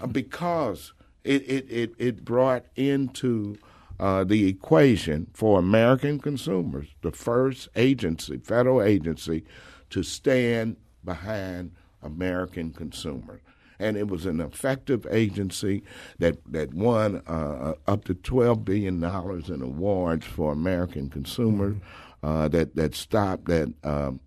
uh, 0.00 0.06
because 0.06 0.92
it, 1.24 1.42
it, 1.42 1.66
it, 1.68 1.92
it, 1.98 2.24
brought 2.24 2.64
into 2.76 3.56
uh, 3.98 4.22
the 4.22 4.46
equation 4.46 5.26
for 5.34 5.58
American 5.58 6.20
consumers 6.20 6.86
the 7.02 7.10
first 7.10 7.68
agency, 7.74 8.38
federal 8.38 8.80
agency, 8.80 9.44
to 9.90 10.04
stand 10.04 10.76
behind 11.04 11.72
American 12.00 12.72
consumers 12.72 13.40
and 13.80 13.96
it 13.96 14.06
was 14.06 14.26
an 14.26 14.40
effective 14.40 15.06
agency 15.10 15.82
that 16.18 16.36
that 16.52 16.72
won 16.74 17.22
uh, 17.26 17.72
up 17.86 18.04
to 18.04 18.14
twelve 18.14 18.64
billion 18.64 19.00
dollars 19.00 19.48
in 19.48 19.62
awards 19.62 20.26
for 20.26 20.52
American 20.52 21.08
consumers. 21.08 21.76
Uh, 22.22 22.48
that 22.48 22.76
that 22.76 22.94
stopped 22.94 23.46
that 23.46 23.72
um, 23.82 24.20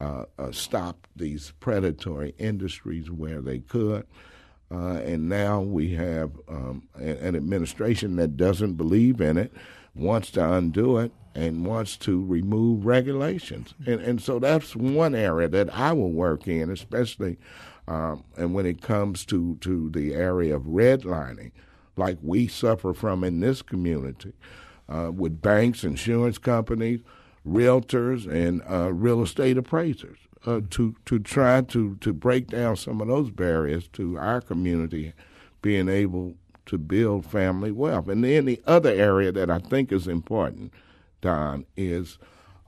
uh, 0.00 0.24
uh, 0.38 0.52
stopped 0.52 1.08
these 1.16 1.52
predatory 1.60 2.34
industries 2.38 3.10
where 3.10 3.40
they 3.40 3.60
could. 3.60 4.06
Uh, 4.70 4.96
and 5.04 5.28
now 5.28 5.60
we 5.60 5.94
have 5.94 6.30
um, 6.48 6.88
an 6.94 7.36
administration 7.36 8.16
that 8.16 8.36
doesn't 8.36 8.74
believe 8.74 9.20
in 9.20 9.36
it, 9.36 9.52
wants 9.94 10.30
to 10.30 10.52
undo 10.52 10.96
it, 10.96 11.12
and 11.34 11.66
wants 11.66 11.96
to 11.96 12.24
remove 12.24 12.84
regulations. 12.86 13.74
And, 13.86 14.00
and 14.00 14.20
so 14.20 14.38
that's 14.38 14.74
one 14.74 15.14
area 15.14 15.48
that 15.48 15.74
I 15.74 15.92
will 15.92 16.10
work 16.10 16.48
in, 16.48 16.70
especially 16.70 17.38
um, 17.88 18.24
and 18.36 18.54
when 18.54 18.66
it 18.66 18.80
comes 18.80 19.24
to, 19.26 19.56
to 19.60 19.90
the 19.90 20.14
area 20.14 20.54
of 20.54 20.62
redlining, 20.62 21.52
like 21.96 22.18
we 22.22 22.46
suffer 22.46 22.94
from 22.94 23.24
in 23.24 23.40
this 23.40 23.60
community, 23.60 24.32
uh, 24.88 25.10
with 25.12 25.42
banks, 25.42 25.84
insurance 25.84 26.38
companies, 26.38 27.00
realtors, 27.46 28.26
and 28.26 28.62
uh, 28.70 28.92
real 28.92 29.22
estate 29.22 29.56
appraisers, 29.56 30.18
uh, 30.46 30.60
to 30.70 30.94
to 31.06 31.18
try 31.18 31.60
to 31.62 31.96
to 31.96 32.12
break 32.12 32.48
down 32.48 32.76
some 32.76 33.00
of 33.00 33.08
those 33.08 33.30
barriers 33.30 33.88
to 33.88 34.18
our 34.18 34.40
community 34.40 35.12
being 35.60 35.88
able 35.88 36.34
to 36.66 36.78
build 36.78 37.26
family 37.26 37.72
wealth. 37.72 38.08
And 38.08 38.24
then 38.24 38.44
the 38.44 38.60
other 38.66 38.90
area 38.90 39.32
that 39.32 39.50
I 39.50 39.58
think 39.58 39.92
is 39.92 40.06
important, 40.06 40.72
Don, 41.20 41.66
is 41.76 42.18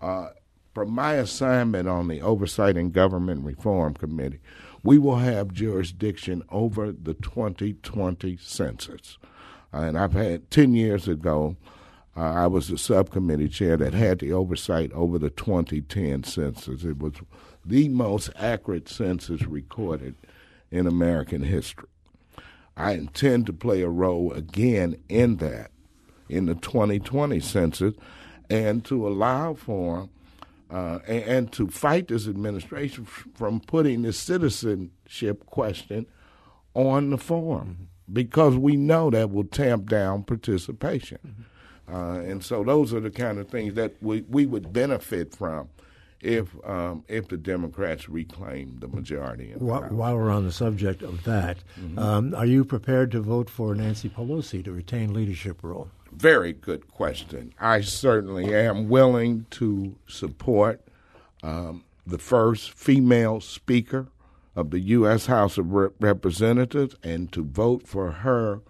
uh, 0.03 0.31
from 0.75 0.91
my 0.91 1.15
assignment 1.15 1.89
on 1.89 2.09
the 2.09 2.21
Oversight 2.21 2.77
and 2.77 2.93
Government 2.93 3.45
Reform 3.45 3.95
Committee 3.95 4.41
we 4.85 4.99
will 4.99 5.17
have 5.17 5.53
jurisdiction 5.53 6.43
over 6.51 6.93
the 6.93 7.15
2020 7.15 8.37
census. 8.37 9.19
And 9.73 9.99
I've 9.99 10.13
had 10.13 10.51
10 10.51 10.75
years 10.75 11.09
ago, 11.09 11.57
uh, 12.17 12.21
I 12.21 12.47
was 12.47 12.69
the 12.69 12.79
subcommittee 12.79 13.49
chair 13.49 13.77
that 13.77 13.93
had 13.93 14.21
the 14.21 14.33
oversight 14.33 14.93
over 14.93 15.19
the 15.19 15.31
2010 15.31 16.25
census. 16.25 16.85
It 16.85 16.99
was 16.99 17.15
the 17.65 17.89
most 17.89 18.31
accurate 18.37 18.89
census 18.89 19.43
recorded 19.43 20.15
in 20.71 20.87
American 20.87 21.43
history. 21.43 21.89
I 22.77 22.93
intend 22.93 23.47
to 23.47 23.53
play 23.53 23.83
a 23.83 23.89
role 23.89 24.33
again 24.33 24.97
in 25.09 25.37
that 25.37 25.71
in 26.29 26.47
the 26.47 26.55
2020 26.55 27.41
census 27.41 27.95
and 28.51 28.85
to 28.85 29.07
allow 29.07 29.55
for 29.55 30.09
uh, 30.71 30.99
and, 31.07 31.23
and, 31.25 31.53
to 31.53 31.69
fight 31.69 32.09
this 32.09 32.27
administration 32.27 33.05
f- 33.07 33.27
from 33.35 33.61
putting 33.61 34.03
the 34.03 34.13
citizenship 34.13 35.45
question 35.47 36.07
on 36.73 37.11
the 37.11 37.19
form 37.19 37.69
mm-hmm. 37.69 38.13
because 38.13 38.57
we 38.57 38.75
know 38.75 39.11
that 39.11 39.31
will 39.31 39.45
tamp 39.45 39.89
down 39.89 40.25
participation. 40.25 41.19
Mm-hmm. 41.25 41.43
Uh, 41.91 42.21
and 42.21 42.43
so 42.43 42.65
those 42.65 42.95
are 42.95 43.01
the 43.01 43.11
kind 43.11 43.39
of 43.39 43.49
things 43.49 43.75
that 43.75 43.95
we, 44.01 44.23
we 44.23 44.47
would 44.47 44.73
benefit 44.73 45.35
from 45.35 45.69
if 46.21 46.49
um, 46.67 47.05
if 47.09 47.29
the 47.29 47.37
Democrats 47.37 48.09
reclaim 48.09 48.79
the 48.81 48.89
majority. 48.89 49.53
While, 49.59 49.83
while, 49.91 50.17
we're 50.17 50.31
on 50.31 50.45
the 50.45 50.53
subject 50.53 51.03
of 51.03 51.25
that, 51.25 51.59
mm-hmm. 51.79 51.99
um, 51.99 52.35
are 52.35 52.47
you 52.47 52.65
prepared 52.65 53.11
to 53.11 53.21
vote 53.21 53.51
for 53.51 53.75
Nancy 53.75 54.09
Pelosi 54.09 54.65
to 54.65 54.73
retain 54.73 55.13
leadership 55.13 55.63
role? 55.63 55.91
very 56.17 56.53
good 56.53 56.89
question. 56.89 57.53
I 57.59 57.81
certainly 57.81 58.55
am 58.55 58.89
willing 58.89 59.47
to 59.51 59.97
support 60.07 60.81
um, 61.43 61.85
the 62.07 62.19
first 62.19 62.73
female 62.73 63.41
speaker 63.41 64.09
of 64.57 64.71
the 64.71 64.81
U.S. 64.81 65.27
House 65.27 65.59
of 65.59 65.73
Representatives 65.73 66.95
and 67.03 67.31
to 67.33 67.45
vote 67.45 67.87
for 67.87 68.13
her 68.13 68.61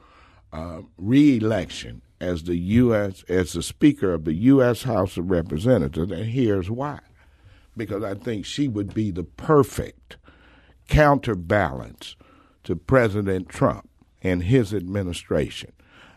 uh, 0.52 0.82
reelection 0.96 2.00
as 2.20 2.44
the 2.44 2.56
U.S. 2.56 3.24
as 3.28 3.52
the 3.52 3.62
Speaker 3.62 4.12
of 4.12 4.24
the 4.24 4.34
U.S. 4.34 4.82
House 4.84 5.16
of 5.16 5.30
Representatives. 5.30 6.10
And 6.10 6.26
here's 6.26 6.70
why: 6.70 7.00
because 7.76 8.02
I 8.02 8.14
think 8.14 8.46
she 8.46 8.68
would 8.68 8.94
be 8.94 9.10
the 9.10 9.24
perfect 9.24 10.16
counterbalance 10.88 12.16
to 12.64 12.76
President 12.76 13.48
Trump 13.48 13.88
and 14.22 14.44
his 14.44 14.72
administration. 14.72 15.72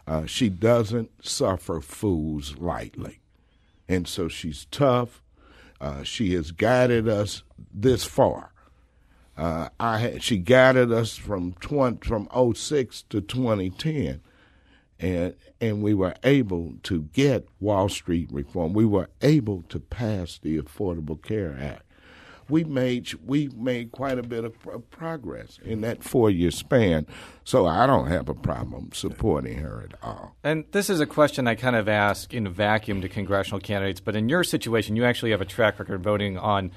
Uh, 0.08 0.26
she 0.26 0.50
doesn't 0.50 1.12
suffer 1.26 1.82
fools 1.82 2.58
lightly. 2.58 3.20
And 3.90 4.08
so 4.08 4.28
she's 4.28 4.66
tough. 4.66 5.22
Uh, 5.80 6.04
she 6.04 6.34
has 6.34 6.52
guided 6.52 7.08
us 7.08 7.44
this 7.74 8.06
far. 8.06 8.52
Uh, 9.38 9.70
I 9.80 10.00
had, 10.00 10.24
she 10.24 10.38
guided 10.38 10.92
us 10.92 11.16
from 11.16 11.54
20, 11.60 12.08
from 12.08 12.28
06 12.56 13.04
to 13.04 13.22
2010, 13.22 14.22
and 15.00 15.36
and 15.60 15.82
we 15.82 15.94
were 15.94 16.16
able 16.24 16.76
to 16.84 17.04
get 17.14 17.48
Wall 17.60 17.90
Street 17.90 18.30
reform. 18.32 18.74
We 18.74 18.86
were 18.86 19.10
able 19.22 19.64
to 19.70 19.80
pass 19.80 20.40
the 20.42 20.60
Affordable 20.60 21.22
Care 21.22 21.58
Act 21.60 21.84
we 22.50 22.64
made 22.64 23.14
we 23.26 23.50
made 23.50 23.92
quite 23.92 24.18
a 24.18 24.24
bit 24.24 24.44
of 24.44 24.54
progress 24.90 25.60
in 25.64 25.82
that 25.82 26.04
four 26.04 26.30
year 26.30 26.52
span. 26.52 27.06
So 27.44 27.66
I 27.66 27.86
don't 27.86 28.08
have 28.08 28.30
a 28.30 28.34
problem 28.34 28.90
supporting 28.94 29.60
her 29.60 29.88
at 29.90 29.98
all. 30.02 30.36
And 30.44 30.66
this 30.72 30.90
is 30.90 31.00
a 31.00 31.06
question 31.06 31.48
I 31.48 31.56
kind 31.56 31.76
of 31.76 31.88
ask 31.88 32.34
in 32.34 32.48
a 32.48 32.50
vacuum 32.50 33.02
to 33.02 33.10
congressional 33.10 33.60
candidates, 33.60 34.00
but 34.00 34.16
in 34.16 34.30
your 34.30 34.44
situation, 34.44 34.96
you 34.96 35.06
actually 35.06 35.32
have 35.32 35.42
a 35.42 35.46
track 35.46 35.80
record 35.80 36.04
voting 36.04 36.38
on 36.38 36.72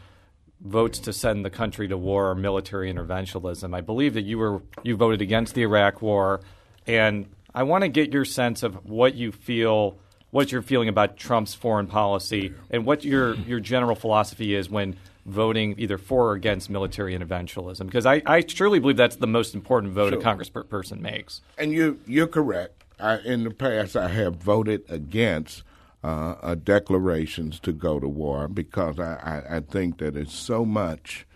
votes 0.60 0.98
to 1.00 1.12
send 1.12 1.44
the 1.44 1.50
country 1.50 1.88
to 1.88 1.96
war 1.96 2.30
or 2.30 2.34
military 2.34 2.92
interventionism. 2.92 3.74
I 3.74 3.80
believe 3.80 4.14
that 4.14 4.22
you 4.22 4.38
were 4.38 4.62
you 4.82 4.96
voted 4.96 5.22
against 5.22 5.54
the 5.54 5.62
Iraq 5.62 6.02
War, 6.02 6.40
and 6.86 7.26
I 7.54 7.62
want 7.64 7.82
to 7.82 7.88
get 7.88 8.12
your 8.12 8.24
sense 8.24 8.62
of 8.62 8.88
what 8.88 9.14
you 9.14 9.32
feel 9.32 9.98
what 10.30 10.52
you're 10.52 10.62
feeling 10.62 10.88
about 10.88 11.16
Trump's 11.16 11.54
foreign 11.54 11.86
policy 11.86 12.54
and 12.70 12.86
what 12.86 13.04
your 13.04 13.34
your 13.34 13.60
general 13.60 13.96
philosophy 13.96 14.54
is 14.54 14.70
when 14.70 14.96
voting 15.26 15.74
either 15.78 15.98
for 15.98 16.28
or 16.28 16.32
against 16.32 16.70
military 16.70 17.16
interventionism 17.16 17.86
because 17.86 18.06
I, 18.06 18.22
I 18.24 18.40
truly 18.40 18.78
believe 18.78 18.96
that's 18.96 19.16
the 19.16 19.26
most 19.26 19.54
important 19.54 19.92
vote 19.92 20.12
sure. 20.12 20.20
a 20.20 20.22
congressperson 20.22 21.00
makes. 21.00 21.40
And 21.58 21.72
you 21.72 22.00
you're 22.06 22.26
correct. 22.26 22.84
I, 22.98 23.18
in 23.18 23.44
the 23.44 23.50
past, 23.50 23.96
I 23.96 24.08
have 24.08 24.36
voted 24.36 24.82
against 24.88 25.62
uh, 26.04 26.34
uh, 26.42 26.54
declarations 26.54 27.58
to 27.60 27.72
go 27.72 27.98
to 27.98 28.08
war 28.08 28.48
because 28.48 28.98
I, 28.98 29.42
I, 29.50 29.56
I 29.56 29.60
think 29.60 29.98
that 29.98 30.16
it's 30.16 30.34
so 30.34 30.64
much. 30.64 31.26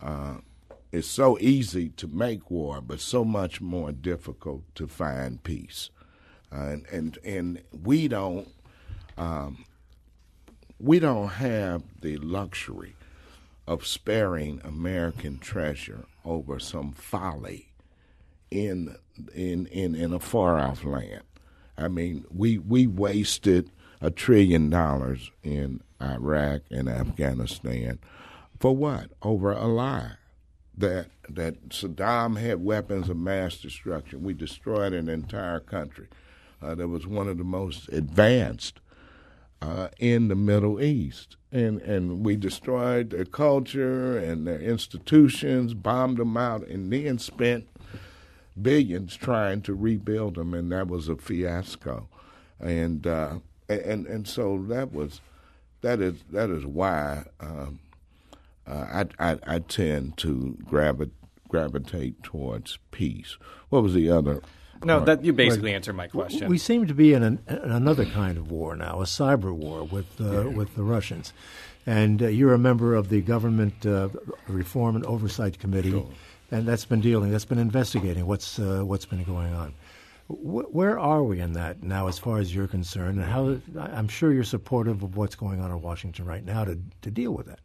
Uh, 0.00 0.38
it's 0.92 1.08
so 1.08 1.38
easy 1.40 1.88
to 1.88 2.06
make 2.06 2.50
war, 2.50 2.82
but 2.82 3.00
so 3.00 3.24
much 3.24 3.62
more 3.62 3.92
difficult 3.92 4.62
to 4.74 4.86
find 4.86 5.42
peace. 5.42 5.88
Uh, 6.54 6.66
and, 6.66 6.86
and 6.92 7.18
and 7.24 7.62
we 7.82 8.08
don't 8.08 8.48
um, 9.16 9.64
we 10.78 10.98
don't 10.98 11.28
have 11.28 11.82
the 12.02 12.18
luxury 12.18 12.94
of 13.66 13.86
sparing 13.86 14.60
American 14.64 15.38
treasure 15.38 16.04
over 16.26 16.60
some 16.60 16.92
folly 16.92 17.70
in 18.50 18.94
in 19.34 19.66
in, 19.68 19.94
in 19.94 20.12
a 20.12 20.20
far 20.20 20.58
off 20.58 20.84
land. 20.84 21.22
I 21.78 21.88
mean, 21.88 22.26
we 22.30 22.58
we 22.58 22.86
wasted 22.86 23.70
a 24.02 24.10
trillion 24.10 24.68
dollars 24.68 25.30
in 25.42 25.80
Iraq 26.02 26.62
and 26.70 26.86
Afghanistan 26.86 27.98
for 28.60 28.76
what? 28.76 29.10
Over 29.22 29.52
a 29.52 29.66
lie 29.66 30.16
that 30.76 31.06
that 31.28 31.68
Saddam 31.68 32.40
had 32.40 32.64
weapons 32.64 33.08
of 33.08 33.16
mass 33.16 33.56
destruction. 33.58 34.22
We 34.22 34.34
destroyed 34.34 34.92
an 34.92 35.08
entire 35.08 35.60
country 35.60 36.08
uh, 36.60 36.74
that 36.74 36.88
was 36.88 37.06
one 37.06 37.28
of 37.28 37.38
the 37.38 37.44
most 37.44 37.88
advanced 37.88 38.80
uh, 39.60 39.88
in 39.98 40.28
the 40.28 40.34
Middle 40.34 40.80
East, 40.82 41.36
and 41.50 41.80
and 41.82 42.24
we 42.24 42.36
destroyed 42.36 43.10
their 43.10 43.24
culture 43.24 44.18
and 44.18 44.46
their 44.46 44.60
institutions, 44.60 45.74
bombed 45.74 46.18
them 46.18 46.36
out, 46.36 46.66
and 46.66 46.92
then 46.92 47.18
spent 47.18 47.68
billions 48.60 49.16
trying 49.16 49.62
to 49.62 49.74
rebuild 49.74 50.34
them, 50.34 50.54
and 50.54 50.72
that 50.72 50.88
was 50.88 51.08
a 51.08 51.16
fiasco. 51.16 52.08
And 52.58 53.06
uh, 53.06 53.38
and 53.68 54.06
and 54.06 54.26
so 54.26 54.64
that 54.68 54.92
was 54.92 55.20
that 55.82 56.00
is 56.00 56.22
that 56.30 56.50
is 56.50 56.64
why 56.64 57.24
um, 57.40 57.80
I, 58.72 59.06
I, 59.18 59.38
I 59.46 59.58
tend 59.60 60.16
to 60.18 60.56
gravitate 60.64 61.12
gravitate 61.52 62.22
towards 62.22 62.78
peace. 62.90 63.36
What 63.68 63.82
was 63.82 63.94
the 63.94 64.10
other? 64.10 64.40
No, 64.84 65.04
that 65.04 65.22
you 65.24 65.32
basically 65.32 65.70
well, 65.70 65.76
answered 65.76 65.94
my 65.94 66.08
question. 66.08 66.48
We 66.48 66.58
seem 66.58 66.88
to 66.88 66.94
be 66.94 67.12
in, 67.12 67.22
an, 67.22 67.38
in, 67.46 67.56
another 67.58 68.04
kind 68.04 68.36
of 68.36 68.50
war 68.50 68.74
now, 68.74 69.00
a 69.00 69.04
cyber 69.04 69.54
war 69.54 69.84
with 69.84 70.20
uh, 70.20 70.24
yeah. 70.24 70.56
with 70.56 70.74
the 70.74 70.82
Russians, 70.82 71.32
and 71.86 72.20
uh, 72.20 72.26
you're 72.26 72.54
a 72.54 72.58
member 72.58 72.96
of 72.96 73.08
the 73.08 73.20
government 73.20 73.86
uh, 73.86 74.08
reform 74.48 74.96
and 74.96 75.04
oversight 75.06 75.60
committee, 75.60 75.90
sure. 75.90 76.08
and 76.50 76.66
that's 76.66 76.84
been 76.84 77.00
dealing, 77.00 77.30
that's 77.30 77.44
been 77.44 77.60
investigating 77.60 78.26
what's 78.26 78.58
uh, 78.58 78.82
what's 78.84 79.06
been 79.06 79.22
going 79.22 79.54
on. 79.54 79.72
where 80.26 80.98
are 80.98 81.22
we 81.22 81.38
in 81.38 81.52
that 81.52 81.84
now, 81.84 82.08
as 82.08 82.18
far 82.18 82.38
as 82.38 82.52
you're 82.52 82.66
concerned, 82.66 83.20
and 83.20 83.30
how? 83.30 83.60
I'm 83.78 84.08
sure 84.08 84.32
you're 84.32 84.42
supportive 84.42 85.04
of 85.04 85.16
what's 85.16 85.36
going 85.36 85.60
on 85.60 85.70
in 85.70 85.80
Washington 85.80 86.24
right 86.24 86.44
now 86.44 86.64
to 86.64 86.76
to 87.02 87.10
deal 87.10 87.32
with 87.32 87.46
that. 87.46 87.60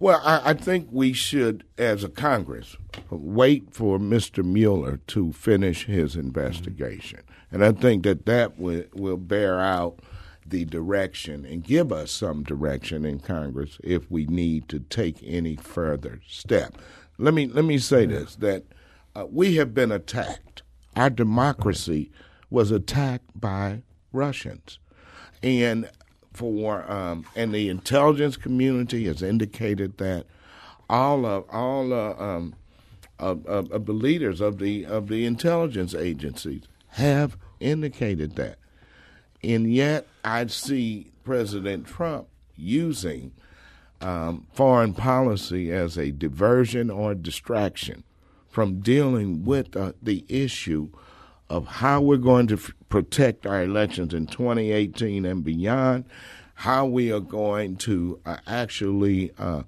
Well, 0.00 0.20
I, 0.24 0.50
I, 0.50 0.54
think 0.54 0.88
we 0.90 1.12
should, 1.12 1.64
as 1.76 2.02
a 2.02 2.08
Congress, 2.08 2.76
wait 3.10 3.72
for 3.72 3.98
Mr. 3.98 4.44
Mueller 4.44 4.98
to 5.08 5.32
finish 5.32 5.86
his 5.86 6.16
investigation. 6.16 7.20
And 7.52 7.64
I 7.64 7.72
think 7.72 8.02
that 8.02 8.26
that 8.26 8.58
will, 8.58 8.84
will 8.92 9.16
bear 9.16 9.60
out 9.60 10.00
the 10.44 10.64
direction 10.64 11.44
and 11.44 11.62
give 11.62 11.92
us 11.92 12.10
some 12.10 12.42
direction 12.42 13.04
in 13.04 13.20
Congress 13.20 13.78
if 13.84 14.10
we 14.10 14.26
need 14.26 14.68
to 14.68 14.80
take 14.80 15.18
any 15.22 15.56
further 15.56 16.20
step. 16.26 16.76
Let 17.18 17.34
me 17.34 17.46
let 17.46 17.64
me 17.64 17.78
say 17.78 18.06
this 18.06 18.36
that 18.36 18.64
uh, 19.14 19.26
we 19.30 19.56
have 19.56 19.74
been 19.74 19.92
attacked. 19.92 20.62
Our 20.96 21.10
democracy 21.10 22.10
was 22.50 22.70
attacked 22.70 23.38
by 23.38 23.82
Russians. 24.12 24.78
And 25.42 25.90
for 26.38 26.88
um, 26.90 27.24
and 27.34 27.52
the 27.52 27.68
intelligence 27.68 28.36
community 28.36 29.06
has 29.06 29.22
indicated 29.22 29.98
that 29.98 30.24
all 30.88 31.26
of 31.26 31.44
all 31.50 31.92
uh, 31.92 32.14
um, 32.14 32.54
of, 33.18 33.44
of, 33.46 33.70
of, 33.72 33.86
the 33.86 33.92
leaders 33.92 34.40
of 34.40 34.58
the 34.58 34.86
of 34.86 35.08
the 35.08 35.26
intelligence 35.26 35.94
agencies 35.94 36.62
have 36.90 37.36
indicated 37.58 38.36
that, 38.36 38.58
and 39.42 39.72
yet 39.72 40.06
I 40.24 40.46
see 40.46 41.10
President 41.24 41.86
Trump 41.88 42.28
using 42.54 43.32
um, 44.00 44.46
foreign 44.52 44.94
policy 44.94 45.72
as 45.72 45.98
a 45.98 46.12
diversion 46.12 46.88
or 46.88 47.16
distraction 47.16 48.04
from 48.48 48.80
dealing 48.80 49.44
with 49.44 49.76
uh, 49.76 49.92
the 50.00 50.24
issue 50.28 50.90
of 51.50 51.66
how 51.66 52.00
we're 52.00 52.16
going 52.16 52.46
to 52.48 52.54
f- 52.54 52.72
protect 52.88 53.46
our 53.46 53.62
elections 53.62 54.12
in 54.14 54.26
2018 54.26 55.24
and 55.24 55.44
beyond, 55.44 56.04
how 56.54 56.86
we 56.86 57.12
are 57.12 57.20
going 57.20 57.76
to 57.76 58.20
uh, 58.26 58.36
actually 58.46 59.30
uh, 59.38 59.62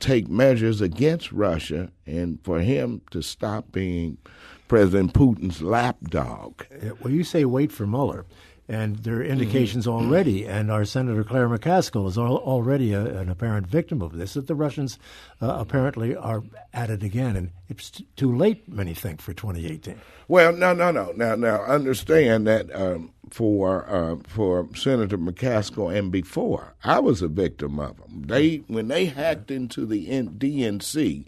take 0.00 0.28
measures 0.28 0.80
against 0.80 1.30
Russia, 1.32 1.90
and 2.06 2.38
for 2.42 2.60
him 2.60 3.00
to 3.10 3.22
stop 3.22 3.70
being 3.70 4.18
President 4.66 5.12
Putin's 5.12 5.62
lapdog. 5.62 6.64
Well, 7.00 7.12
you 7.12 7.24
say 7.24 7.44
wait 7.44 7.70
for 7.70 7.86
Mueller 7.86 8.24
and 8.72 8.96
there 9.00 9.16
are 9.16 9.22
indications 9.22 9.86
mm-hmm. 9.86 10.06
already, 10.06 10.46
and 10.46 10.70
our 10.70 10.84
Senator 10.84 11.24
Claire 11.24 11.48
McCaskill 11.48 12.08
is 12.08 12.16
al- 12.16 12.38
already 12.38 12.92
a, 12.92 13.04
an 13.18 13.28
apparent 13.28 13.66
victim 13.66 14.00
of 14.00 14.16
this, 14.16 14.34
that 14.34 14.46
the 14.46 14.54
Russians 14.54 14.98
uh, 15.40 15.56
apparently 15.58 16.16
are 16.16 16.42
at 16.72 16.90
it 16.90 17.02
again, 17.02 17.36
and 17.36 17.50
it's 17.68 17.90
t- 17.90 18.06
too 18.16 18.34
late, 18.34 18.68
many 18.68 18.94
think, 18.94 19.20
for 19.20 19.32
2018. 19.32 20.00
Well, 20.28 20.52
no, 20.52 20.72
no, 20.72 20.90
no. 20.90 21.12
Now, 21.16 21.34
now, 21.34 21.62
understand 21.64 22.46
that 22.46 22.74
um, 22.74 23.12
for 23.30 23.88
uh, 23.88 24.16
for 24.26 24.68
Senator 24.74 25.18
McCaskill 25.18 25.94
and 25.96 26.10
before, 26.10 26.74
I 26.84 27.00
was 27.00 27.22
a 27.22 27.28
victim 27.28 27.78
of 27.78 27.98
them. 27.98 28.22
They 28.26 28.58
when 28.68 28.88
they 28.88 29.06
hacked 29.06 29.50
into 29.50 29.86
the 29.86 30.06
DNC 30.06 31.26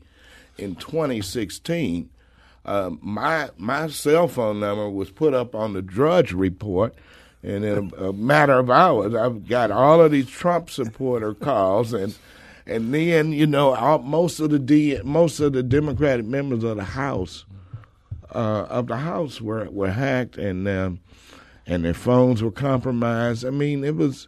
in 0.59 0.75
2016. 0.77 2.11
Um, 2.67 2.99
my 3.03 3.51
my 3.59 3.89
cell 3.89 4.27
phone 4.27 4.61
number 4.61 4.89
was 4.89 5.11
put 5.11 5.35
up 5.35 5.55
on 5.55 5.75
the 5.75 5.83
Drudge 5.83 6.33
Report, 6.33 6.95
and 7.45 7.65
in 7.65 7.93
a, 7.99 8.07
a, 8.07 8.13
matter 8.13 8.55
of 8.55 8.71
hours, 8.71 9.15
I've 9.15 9.47
got 9.47 9.71
all 9.71 10.01
of 10.01 10.13
these 10.13 10.29
Trump 10.29 10.71
supporter 10.71 11.35
calls, 11.35 11.93
and 11.93 12.17
and 12.67 12.95
then 12.95 13.33
you 13.33 13.47
know 13.47 13.75
all, 13.75 13.99
most 13.99 14.41
of 14.41 14.51
the 14.51 14.59
D, 14.59 14.99
most 15.05 15.41
of 15.41 15.53
the 15.53 15.63
Democratic 15.63 16.25
members 16.25 16.65
of 16.65 16.79
the 16.79 16.85
House 16.85 17.45
uh, 18.35 18.67
of 18.71 18.87
the 18.87 18.97
House 18.97 19.43
were 19.43 19.69
were 19.71 19.91
hacked, 19.91 20.39
and 20.39 20.67
um, 20.67 21.01
and 21.67 21.85
their 21.85 21.95
phones 21.95 22.43
were 22.43 22.51
compromised. 22.51 23.45
I 23.45 23.51
mean, 23.51 23.85
it 23.85 23.97
was 23.97 24.27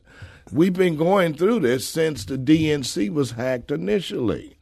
we've 0.52 0.74
been 0.74 0.96
going 0.96 1.34
through 1.34 1.60
this 1.60 1.88
since 1.88 2.26
the 2.26 2.36
DNC 2.36 3.12
was 3.12 3.32
hacked 3.32 3.70
initially. 3.70 4.52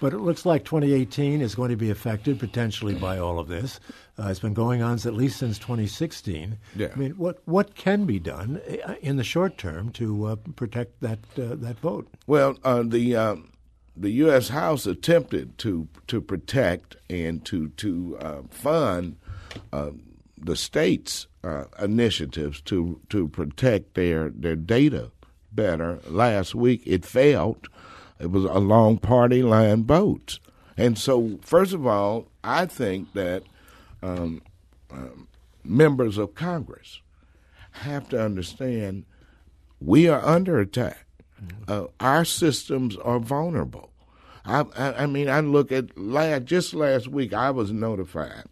But 0.00 0.14
it 0.14 0.18
looks 0.20 0.46
like 0.46 0.64
2018 0.64 1.42
is 1.42 1.54
going 1.54 1.68
to 1.68 1.76
be 1.76 1.90
affected 1.90 2.38
potentially 2.38 2.94
by 2.94 3.18
all 3.18 3.38
of 3.38 3.48
this. 3.48 3.80
Uh, 4.18 4.28
it's 4.28 4.40
been 4.40 4.54
going 4.54 4.82
on 4.82 4.94
at 4.94 5.14
least 5.14 5.38
since 5.38 5.58
2016. 5.58 6.58
Yeah. 6.74 6.88
I 6.92 6.96
mean, 6.96 7.12
what 7.12 7.40
what 7.44 7.74
can 7.74 8.04
be 8.04 8.18
done 8.18 8.60
uh, 8.84 8.94
in 9.00 9.16
the 9.16 9.24
short 9.24 9.58
term 9.58 9.90
to 9.92 10.26
uh, 10.26 10.36
protect 10.56 11.00
that 11.00 11.20
uh, 11.38 11.54
that 11.56 11.78
vote? 11.78 12.08
Well, 12.26 12.58
uh, 12.64 12.82
the 12.84 13.14
um, 13.14 13.52
the 13.96 14.10
U.S. 14.10 14.48
House 14.48 14.86
attempted 14.86 15.58
to 15.58 15.88
to 16.08 16.20
protect 16.20 16.96
and 17.08 17.44
to 17.44 17.68
to 17.68 18.18
uh, 18.20 18.42
fund 18.50 19.16
the 20.40 20.56
states' 20.56 21.26
initiatives 21.80 22.60
to 22.62 23.00
to 23.10 23.28
protect 23.28 23.94
their 23.94 24.30
their 24.30 24.56
data 24.56 25.10
better. 25.52 26.00
Last 26.08 26.54
week, 26.54 26.82
it 26.84 27.04
failed 27.04 27.68
it 28.18 28.30
was 28.30 28.44
a 28.44 28.58
long 28.58 28.98
party 28.98 29.42
line 29.42 29.84
vote, 29.84 30.38
And 30.76 30.98
so, 30.98 31.38
first 31.42 31.72
of 31.72 31.86
all, 31.86 32.28
I 32.42 32.66
think 32.66 33.12
that 33.14 33.42
um, 34.02 34.42
um, 34.90 35.28
members 35.64 36.18
of 36.18 36.34
Congress 36.34 37.00
have 37.72 38.08
to 38.08 38.22
understand 38.22 39.04
we 39.80 40.08
are 40.08 40.24
under 40.24 40.58
attack. 40.58 41.06
Uh, 41.68 41.86
our 42.00 42.24
systems 42.24 42.96
are 42.96 43.20
vulnerable. 43.20 43.90
I, 44.44 44.64
I, 44.76 45.02
I, 45.02 45.06
mean, 45.06 45.28
I 45.28 45.40
look 45.40 45.70
at 45.70 45.96
last, 45.96 46.46
just 46.46 46.74
last 46.74 47.06
week, 47.06 47.32
I 47.32 47.50
was 47.50 47.70
notified 47.70 48.44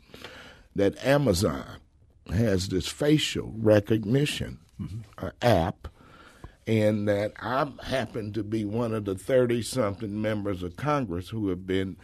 that 0.76 1.04
Amazon 1.04 1.80
has 2.32 2.68
this 2.68 2.86
facial 2.86 3.52
recognition 3.56 4.58
mm-hmm. 4.80 5.00
uh, 5.18 5.30
app 5.42 5.88
and 6.66 7.08
that 7.08 7.32
I 7.40 7.70
happen 7.84 8.32
to 8.32 8.42
be 8.42 8.64
one 8.64 8.92
of 8.92 9.04
the 9.04 9.14
30 9.14 9.62
something 9.62 10.20
members 10.20 10.62
of 10.62 10.76
Congress 10.76 11.28
who 11.28 11.48
have 11.48 11.66
been 11.66 11.96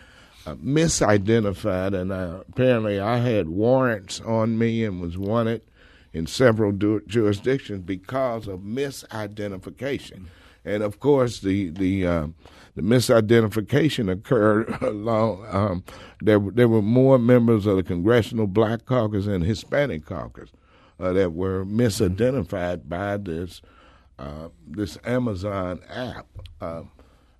misidentified, 0.51 1.99
and 1.99 2.13
uh, 2.13 2.43
apparently 2.49 3.01
I 3.01 3.19
had 3.19 3.49
warrants 3.49 4.21
on 4.21 4.59
me 4.59 4.85
and 4.85 5.01
was 5.01 5.17
wanted 5.17 5.63
in 6.13 6.27
several 6.27 6.73
du- 6.73 7.03
jurisdictions 7.07 7.83
because 7.85 8.47
of 8.49 8.61
misidentification. 8.61 10.27
And 10.65 10.83
of 10.83 11.01
course, 11.01 11.41
the 11.41 11.71
the 11.71 12.07
uh, 12.07 12.27
the 12.75 12.83
misidentification 12.83 14.11
occurred 14.11 14.69
along. 14.83 15.47
Um, 15.51 15.85
there 16.21 16.39
there 16.39 16.69
were 16.69 16.83
more 16.83 17.19
members 17.19 17.67
of 17.67 17.77
the 17.77 17.83
Congressional 17.83 18.47
Black 18.47 18.85
Caucus 18.85 19.27
and 19.27 19.45
Hispanic 19.45 20.05
Caucus 20.07 20.51
uh, 21.01 21.13
that 21.13 21.33
were 21.33 21.65
misidentified 21.65 22.89
by 22.89 23.17
this 23.17 23.61
uh, 24.19 24.49
this 24.67 24.99
Amazon 25.05 25.81
app. 25.89 26.27
Uh, 26.61 26.83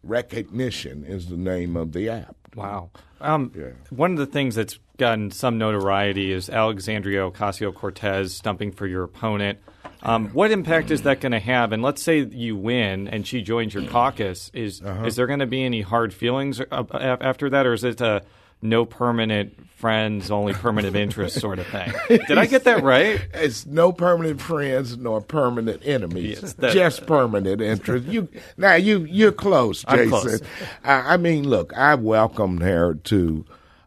Rekognition 0.07 1.09
is 1.09 1.29
the 1.29 1.37
name 1.37 1.77
of 1.77 1.93
the 1.93 2.09
app. 2.09 2.37
Wow. 2.55 2.91
Um, 3.21 3.53
Yeah. 3.57 3.71
One 3.91 4.13
of 4.13 4.19
the 4.19 4.27
things 4.27 4.55
that's 4.55 4.79
gotten 4.99 5.31
some 5.31 5.59
notoriety 5.59 6.33
is 6.33 6.51
Alexandria 6.51 7.21
Ocasio 7.31 7.75
Cortez 7.75 8.35
stumping 8.35 8.73
for 8.73 8.87
your 8.87 9.05
opponent. 9.05 9.59
Um, 10.03 10.29
what 10.31 10.51
impact 10.51 10.91
is 10.91 11.03
that 11.03 11.21
going 11.21 11.33
to 11.33 11.39
have? 11.41 11.73
And 11.73 11.83
let's 11.83 12.03
say 12.03 12.21
you 12.21 12.57
win 12.57 13.07
and 13.09 13.27
she 13.27 13.41
joins 13.43 13.73
your 13.73 13.85
caucus. 13.87 14.51
Is 14.53 14.83
Uh-huh. 14.83 15.05
is 15.07 15.17
there 15.17 15.27
going 15.29 15.39
to 15.39 15.47
be 15.47 15.65
any 15.65 15.81
hard 15.83 16.13
feelings 16.13 16.61
after 16.71 17.49
that, 17.51 17.67
or 17.67 17.73
is 17.73 17.85
it 17.85 18.01
a 18.01 18.23
no 18.63 18.85
permanent 18.85 19.59
friends, 19.77 20.31
only 20.31 20.53
permanent 20.53 20.95
interest 20.95 21.41
sort 21.41 21.59
of 21.59 21.67
thing? 21.67 21.93
Did 22.29 22.39
I 22.39 22.47
get 22.47 22.65
that 22.65 22.83
right? 22.85 23.21
It's 23.35 23.67
no 23.67 23.93
permanent 23.93 24.41
friends 24.41 24.97
nor 24.97 25.21
permanent 25.21 25.83
enemies. 25.85 26.39
Yes, 26.41 26.53
that- 26.55 26.73
just 26.73 27.07
permanent 27.07 27.61
interest. 27.61 28.07
You 28.07 28.29
now 28.57 28.75
you 28.75 29.01
you're 29.01 29.33
close, 29.33 29.85
Jason. 29.85 30.09
close. 30.09 30.43
I, 30.85 31.15
I 31.15 31.17
mean, 31.17 31.49
look, 31.49 31.77
I 31.77 31.97
welcomed 31.97 32.63
her 32.63 32.95
to 32.95 33.45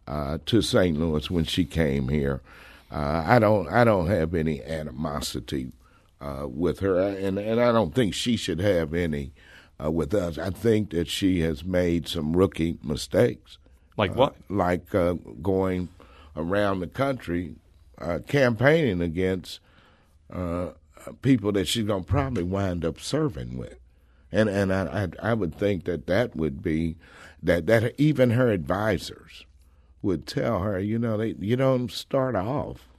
uh, 0.07 0.37
to 0.45 0.61
St. 0.61 0.99
Louis 0.99 1.31
when 1.31 1.45
she 1.45 1.65
came 1.65 2.09
here. 2.09 2.41
Uh, 2.91 3.23
I 3.25 3.39
don't 3.39 3.67
I 3.69 3.83
don't 3.83 4.07
have 4.07 4.35
any 4.35 4.61
animosity 4.63 5.71
uh, 6.21 6.45
with 6.47 6.79
her, 6.81 6.99
and 6.99 7.39
and 7.39 7.59
I 7.61 7.71
don't 7.71 7.95
think 7.95 8.13
she 8.13 8.35
should 8.37 8.59
have 8.59 8.93
any 8.93 9.31
uh, 9.83 9.91
with 9.91 10.13
us. 10.13 10.37
I 10.37 10.49
think 10.49 10.91
that 10.91 11.07
she 11.07 11.39
has 11.41 11.63
made 11.63 12.07
some 12.07 12.35
rookie 12.35 12.77
mistakes 12.83 13.57
Like 13.97 14.15
what? 14.15 14.35
like 14.49 14.93
uh, 14.93 15.13
going 15.41 15.89
around 16.35 16.79
the 16.79 16.87
country 16.87 17.55
uh, 17.97 18.19
campaigning 18.27 19.01
against 19.01 19.59
uh, 20.31 20.71
people 21.21 21.51
that 21.53 21.67
she's 21.67 21.85
going 21.85 22.03
to 22.03 22.09
probably 22.09 22.43
wind 22.43 22.83
up 22.83 22.99
serving 22.99 23.57
with. 23.57 23.77
And 24.31 24.49
and 24.49 24.73
I, 24.73 25.07
I 25.21 25.31
I 25.31 25.33
would 25.33 25.55
think 25.55 25.85
that 25.85 26.07
that 26.07 26.35
would 26.35 26.61
be 26.61 26.97
that 27.41 27.67
that 27.67 27.93
even 27.97 28.31
her 28.31 28.51
advisors 28.51 29.45
would 30.01 30.27
tell 30.27 30.59
her, 30.59 30.79
you 30.79 30.99
know, 30.99 31.17
they, 31.17 31.35
you 31.39 31.55
don't 31.55 31.91
start 31.91 32.35
off 32.35 32.89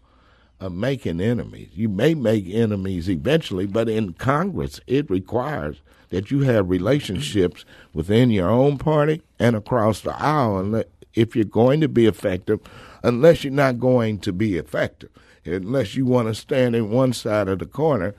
uh, 0.61 0.69
making 0.69 1.21
enemies. 1.21 1.69
You 1.75 1.89
may 1.89 2.15
make 2.15 2.47
enemies 2.49 3.09
eventually, 3.09 3.67
but 3.67 3.89
in 3.89 4.15
Congress, 4.15 4.81
it 4.87 5.11
requires 5.11 5.81
that 6.11 6.31
you 6.31 6.41
have 6.41 6.71
relationships 6.71 7.65
within 7.93 8.31
your 8.31 8.49
own 8.49 8.79
party 8.79 9.23
and 9.39 9.57
across 9.57 10.01
the 10.01 10.17
aisle. 10.17 10.83
If 11.15 11.35
you're 11.35 11.45
going 11.45 11.81
to 11.81 11.89
be 11.89 12.07
effective, 12.07 12.61
unless 13.03 13.45
you're 13.45 13.53
not 13.53 13.81
going 13.81 14.19
to 14.21 14.33
be 14.33 14.57
effective, 14.57 15.11
unless 15.45 15.95
you 15.95 16.07
want 16.07 16.29
to 16.29 16.35
stand 16.35 16.77
in 16.77 16.91
one 16.91 17.13
side 17.13 17.49
of 17.49 17.59
the 17.59 17.67
corner, 17.67 18.15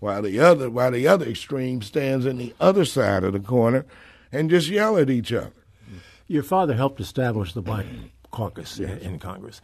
while 0.00 0.22
the 0.22 0.38
other 0.38 0.68
while 0.68 0.90
the 0.90 1.06
other 1.06 1.26
extreme 1.26 1.80
stands 1.80 2.26
in 2.26 2.36
the 2.36 2.54
other 2.60 2.84
side 2.84 3.24
of 3.24 3.32
the 3.32 3.40
corner, 3.40 3.86
and 4.30 4.50
just 4.50 4.68
yell 4.68 4.98
at 4.98 5.08
each 5.08 5.32
other. 5.32 5.52
Your 6.26 6.42
father 6.42 6.74
helped 6.74 7.00
establish 7.00 7.52
the 7.52 7.62
Black 7.62 7.86
Caucus 8.30 8.78
in, 8.78 8.98
in 8.98 9.18
Congress. 9.18 9.60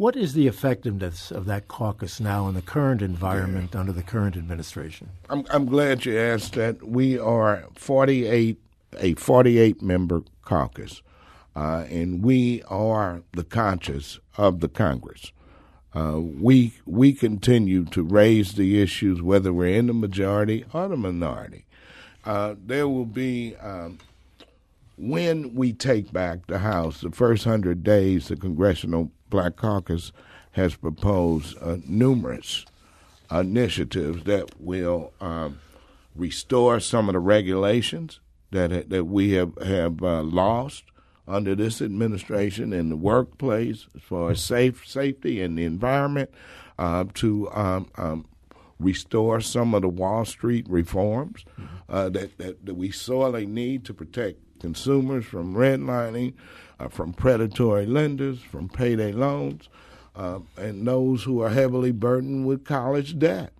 What 0.00 0.16
is 0.16 0.32
the 0.32 0.46
effectiveness 0.46 1.30
of 1.30 1.44
that 1.44 1.68
caucus 1.68 2.20
now 2.20 2.48
in 2.48 2.54
the 2.54 2.62
current 2.62 3.02
environment 3.02 3.76
under 3.76 3.92
the 3.92 4.02
current 4.02 4.34
administration? 4.34 5.10
I'm 5.28 5.44
I'm 5.50 5.66
glad 5.66 6.06
you 6.06 6.18
asked 6.18 6.54
that. 6.54 6.82
We 6.82 7.18
are 7.18 7.66
48 7.74 8.58
a 8.96 9.12
48 9.12 9.82
member 9.82 10.22
caucus, 10.40 11.02
uh, 11.54 11.84
and 11.90 12.24
we 12.24 12.62
are 12.62 13.24
the 13.34 13.44
conscience 13.44 14.18
of 14.38 14.60
the 14.60 14.70
Congress. 14.70 15.32
Uh, 15.94 16.18
we 16.18 16.72
we 16.86 17.12
continue 17.12 17.84
to 17.84 18.02
raise 18.02 18.54
the 18.54 18.80
issues 18.80 19.20
whether 19.20 19.52
we're 19.52 19.78
in 19.78 19.88
the 19.88 19.92
majority 19.92 20.64
or 20.72 20.88
the 20.88 20.96
minority. 20.96 21.66
Uh, 22.24 22.54
there 22.58 22.88
will 22.88 23.04
be 23.04 23.54
um, 23.56 23.98
when 25.00 25.54
we 25.54 25.72
take 25.72 26.12
back 26.12 26.46
the 26.46 26.58
House, 26.58 27.00
the 27.00 27.10
first 27.10 27.44
hundred 27.44 27.82
days, 27.82 28.28
the 28.28 28.36
Congressional 28.36 29.10
Black 29.30 29.56
Caucus 29.56 30.12
has 30.52 30.74
proposed 30.74 31.56
uh, 31.62 31.78
numerous 31.86 32.66
initiatives 33.30 34.24
that 34.24 34.60
will 34.60 35.12
um, 35.20 35.58
restore 36.14 36.80
some 36.80 37.08
of 37.08 37.14
the 37.14 37.18
regulations 37.18 38.20
that 38.50 38.90
that 38.90 39.04
we 39.04 39.32
have 39.32 39.56
have 39.62 40.02
uh, 40.02 40.22
lost 40.22 40.84
under 41.26 41.54
this 41.54 41.80
administration 41.80 42.72
in 42.72 42.90
the 42.90 42.96
workplace, 42.96 43.86
as 43.94 44.02
far 44.02 44.32
as 44.32 44.42
safe 44.42 44.86
safety 44.86 45.40
and 45.40 45.56
the 45.56 45.64
environment, 45.64 46.28
uh, 46.78 47.04
to 47.14 47.50
um, 47.52 47.88
um, 47.96 48.26
restore 48.78 49.40
some 49.40 49.72
of 49.72 49.80
the 49.80 49.88
Wall 49.88 50.26
Street 50.26 50.66
reforms 50.68 51.46
uh, 51.88 52.10
that, 52.10 52.36
that 52.36 52.66
that 52.66 52.74
we 52.74 52.90
sorely 52.90 53.46
need 53.46 53.84
to 53.86 53.94
protect 53.94 54.40
consumers 54.60 55.24
from 55.24 55.54
redlining, 55.54 56.34
uh, 56.78 56.88
from 56.88 57.12
predatory 57.12 57.86
lenders, 57.86 58.40
from 58.40 58.68
payday 58.68 59.12
loans, 59.12 59.68
uh, 60.14 60.40
and 60.56 60.86
those 60.86 61.24
who 61.24 61.40
are 61.42 61.50
heavily 61.50 61.92
burdened 61.92 62.46
with 62.46 62.64
college 62.64 63.18
debt. 63.18 63.52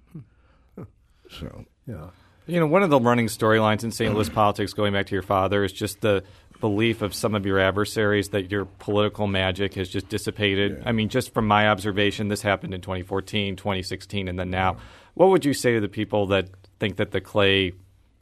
So. 1.28 1.64
Yeah. 1.86 2.08
You 2.46 2.58
know, 2.58 2.66
one 2.66 2.82
of 2.82 2.90
the 2.90 2.98
running 2.98 3.26
storylines 3.26 3.84
in 3.84 3.92
St. 3.92 4.12
Louis 4.12 4.28
politics, 4.28 4.72
going 4.72 4.92
back 4.92 5.06
to 5.06 5.14
your 5.14 5.22
father, 5.22 5.62
is 5.62 5.72
just 5.72 6.00
the 6.00 6.24
belief 6.60 7.00
of 7.00 7.14
some 7.14 7.34
of 7.34 7.46
your 7.46 7.58
adversaries 7.58 8.30
that 8.30 8.50
your 8.50 8.64
political 8.64 9.26
magic 9.26 9.74
has 9.74 9.88
just 9.88 10.08
dissipated. 10.08 10.82
I 10.84 10.92
mean, 10.92 11.08
just 11.08 11.32
from 11.32 11.46
my 11.46 11.68
observation, 11.68 12.28
this 12.28 12.42
happened 12.42 12.74
in 12.74 12.80
2014, 12.80 13.56
2016, 13.56 14.28
and 14.28 14.38
then 14.38 14.50
now. 14.50 14.76
What 15.14 15.30
would 15.30 15.44
you 15.44 15.54
say 15.54 15.74
to 15.74 15.80
the 15.80 15.88
people 15.88 16.26
that 16.28 16.48
think 16.78 16.96
that 16.96 17.12
the 17.12 17.20
Clay 17.20 17.72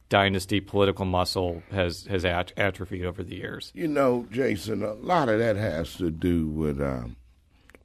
dynasty 0.09 0.59
political 0.59 1.05
muscle 1.05 1.63
has 1.71 2.05
has 2.07 2.25
at- 2.25 2.51
atrophied 2.57 3.05
over 3.05 3.23
the 3.23 3.35
years? 3.35 3.71
You 3.73 3.87
know, 3.87 4.27
Jason, 4.31 4.83
a 4.83 4.93
lot 4.93 5.29
of 5.29 5.39
that 5.39 5.55
has 5.55 5.95
to 5.95 6.09
do 6.11 6.47
with 6.47 6.81
um, 6.81 7.15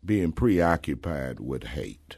being 0.05 0.33
preoccupied 0.33 1.41
with 1.41 1.65
hate. 1.65 2.17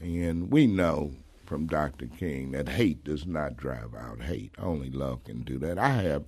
And 0.00 0.50
we 0.50 0.66
know 0.66 1.12
from 1.46 1.66
Dr. 1.66 2.06
King 2.06 2.50
that 2.50 2.68
hate 2.68 3.04
does 3.04 3.26
not 3.26 3.56
drive 3.56 3.94
out 3.94 4.22
hate. 4.22 4.52
Only 4.58 4.90
love 4.90 5.24
can 5.24 5.42
do 5.42 5.58
that. 5.58 5.78
I 5.78 5.88
have 6.02 6.24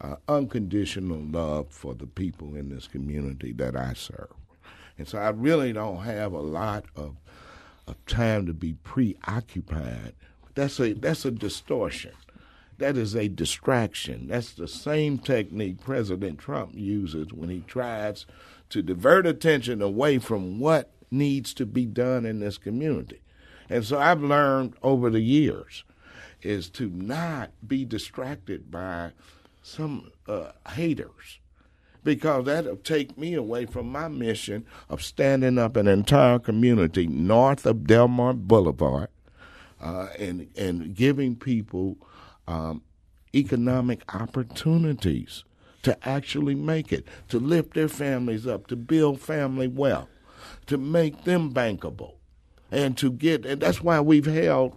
uh, 0.00 0.16
unconditional 0.28 1.20
love 1.20 1.66
for 1.70 1.94
the 1.94 2.06
people 2.06 2.56
in 2.56 2.70
this 2.70 2.88
community 2.88 3.52
that 3.52 3.76
I 3.76 3.92
serve. 3.94 4.32
And 4.98 5.06
so 5.06 5.18
I 5.18 5.30
really 5.30 5.72
don't 5.72 6.02
have 6.02 6.32
a 6.32 6.40
lot 6.40 6.84
of, 6.96 7.16
of 7.86 8.04
time 8.06 8.46
to 8.46 8.54
be 8.54 8.74
preoccupied. 8.74 10.14
That's 10.54 10.78
a, 10.80 10.92
that's 10.92 11.24
a 11.24 11.30
distortion. 11.30 12.12
That 12.78 12.96
is 12.96 13.14
a 13.14 13.28
distraction. 13.28 14.28
That's 14.28 14.52
the 14.52 14.68
same 14.68 15.18
technique 15.18 15.80
President 15.80 16.38
Trump 16.38 16.72
uses 16.74 17.32
when 17.32 17.48
he 17.48 17.60
tries 17.60 18.26
to 18.70 18.82
divert 18.82 19.26
attention 19.26 19.80
away 19.80 20.18
from 20.18 20.58
what 20.58 20.90
needs 21.10 21.54
to 21.54 21.66
be 21.66 21.86
done 21.86 22.26
in 22.26 22.40
this 22.40 22.58
community. 22.58 23.20
And 23.70 23.84
so 23.84 23.98
I've 23.98 24.22
learned 24.22 24.74
over 24.82 25.10
the 25.10 25.20
years 25.20 25.84
is 26.42 26.68
to 26.70 26.90
not 26.90 27.50
be 27.66 27.84
distracted 27.84 28.70
by 28.70 29.12
some 29.62 30.10
uh, 30.28 30.50
haters 30.70 31.38
because 32.02 32.44
that'll 32.44 32.76
take 32.76 33.16
me 33.16 33.32
away 33.34 33.64
from 33.64 33.90
my 33.90 34.08
mission 34.08 34.66
of 34.90 35.02
standing 35.02 35.58
up 35.58 35.76
an 35.76 35.88
entire 35.88 36.38
community 36.38 37.06
north 37.06 37.64
of 37.64 37.86
Delmar 37.86 38.34
Boulevard 38.34 39.08
uh, 39.80 40.08
and 40.18 40.48
and 40.56 40.94
giving 40.94 41.34
people 41.34 41.96
um, 42.46 42.82
economic 43.34 44.02
opportunities 44.14 45.44
to 45.82 46.08
actually 46.08 46.54
make 46.54 46.92
it, 46.92 47.06
to 47.28 47.38
lift 47.38 47.74
their 47.74 47.88
families 47.88 48.46
up, 48.46 48.66
to 48.68 48.76
build 48.76 49.20
family 49.20 49.68
wealth, 49.68 50.08
to 50.66 50.78
make 50.78 51.24
them 51.24 51.52
bankable, 51.52 52.14
and 52.70 52.96
to 52.96 53.10
get. 53.10 53.44
And 53.44 53.60
that's 53.60 53.82
why 53.82 54.00
we've 54.00 54.26
held 54.26 54.76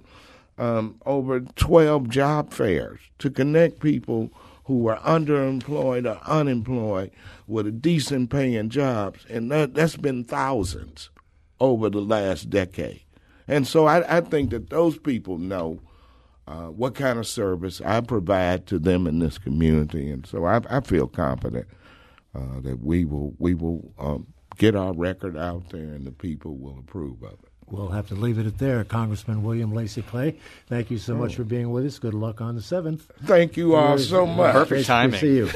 um, 0.58 1.00
over 1.06 1.40
twelve 1.40 2.10
job 2.10 2.52
fairs 2.52 3.00
to 3.20 3.30
connect 3.30 3.80
people 3.80 4.32
who 4.66 4.88
are 4.88 5.00
underemployed 5.00 6.06
or 6.06 6.20
unemployed 6.26 7.12
with 7.48 7.68
a 7.68 7.72
decent 7.72 8.30
paying 8.30 8.70
jobs, 8.70 9.26
and 9.30 9.50
that, 9.50 9.74
that's 9.74 9.96
been 9.96 10.26
thousands 10.26 11.10
over 11.62 11.90
the 11.90 12.02
last 12.02 12.50
decade. 12.50 13.02
And 13.48 13.66
so 13.66 13.86
I, 13.86 14.18
I 14.18 14.22
think 14.22 14.50
that 14.50 14.70
those 14.70 14.98
people 14.98 15.38
know 15.38 15.80
uh, 16.48 16.68
what 16.68 16.96
kind 16.96 17.20
of 17.20 17.28
service 17.28 17.82
I 17.82 18.02
provide 18.02 18.68
to 18.68 18.80
them 18.80 19.06
in 19.06 19.20
this 19.20 19.38
community, 19.38 20.10
and 20.10 20.26
so 20.26 20.46
I, 20.46 20.62
I 20.70 20.80
feel 20.82 21.08
confident 21.08 21.68
uh, 22.34 22.62
that 22.62 22.80
we 22.82 23.06
will 23.06 23.36
we 23.38 23.54
will 23.54 23.94
um, 24.00 24.28
get 24.58 24.76
our 24.76 24.94
record 24.94 25.38
out 25.38 25.70
there, 25.70 25.94
and 25.94 26.08
the 26.08 26.12
people 26.12 26.56
will 26.58 26.80
approve 26.80 27.22
of 27.24 27.34
it. 27.34 27.47
We'll 27.70 27.90
have 27.90 28.08
to 28.08 28.16
leave 28.16 28.40
it 28.40 28.46
at 28.46 28.58
there. 28.60 28.84
Congressman 28.86 29.44
William 29.44 29.74
Lacy 29.74 30.02
Clay, 30.02 30.38
thank 30.68 30.90
you 30.90 30.98
so 30.98 31.16
much 31.16 31.36
for 31.36 31.44
being 31.44 31.70
with 31.70 31.86
us. 31.86 32.00
Good 32.00 32.14
luck 32.14 32.40
on 32.40 32.56
the 32.56 32.62
7th. 32.62 33.02
Thank 33.26 33.58
you 33.58 33.76
all 33.76 33.98
so 33.98 34.26
much. 34.26 34.54
Perfect 34.54 34.88
timing. 34.88 35.20
see 35.20 35.36
you. 35.36 35.50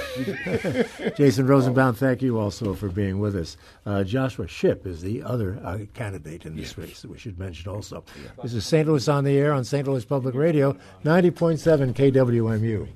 Jason 1.17 1.47
Rosenbaum, 1.47 1.95
thank 1.95 2.21
you 2.21 2.37
also 2.37 2.73
for 2.73 2.89
being 2.89 3.19
with 3.19 3.37
us. 3.37 3.55
Uh, 3.85 4.03
Joshua 4.03 4.45
Shipp 4.47 4.85
is 4.85 5.01
the 5.01 5.23
other 5.23 5.57
uh, 5.63 5.79
candidate 5.93 6.45
in 6.45 6.57
this 6.57 6.75
yes. 6.75 6.77
race 6.77 7.01
that 7.01 7.11
we 7.11 7.17
should 7.17 7.39
mention 7.39 7.71
also. 7.71 8.03
This 8.43 8.53
is 8.53 8.65
St. 8.65 8.85
Louis 8.85 9.07
on 9.07 9.23
the 9.23 9.37
Air 9.37 9.53
on 9.53 9.63
St. 9.63 9.87
Louis 9.87 10.03
Public 10.03 10.35
Radio, 10.35 10.73
90.7 11.05 11.93
KWMU. 11.93 12.89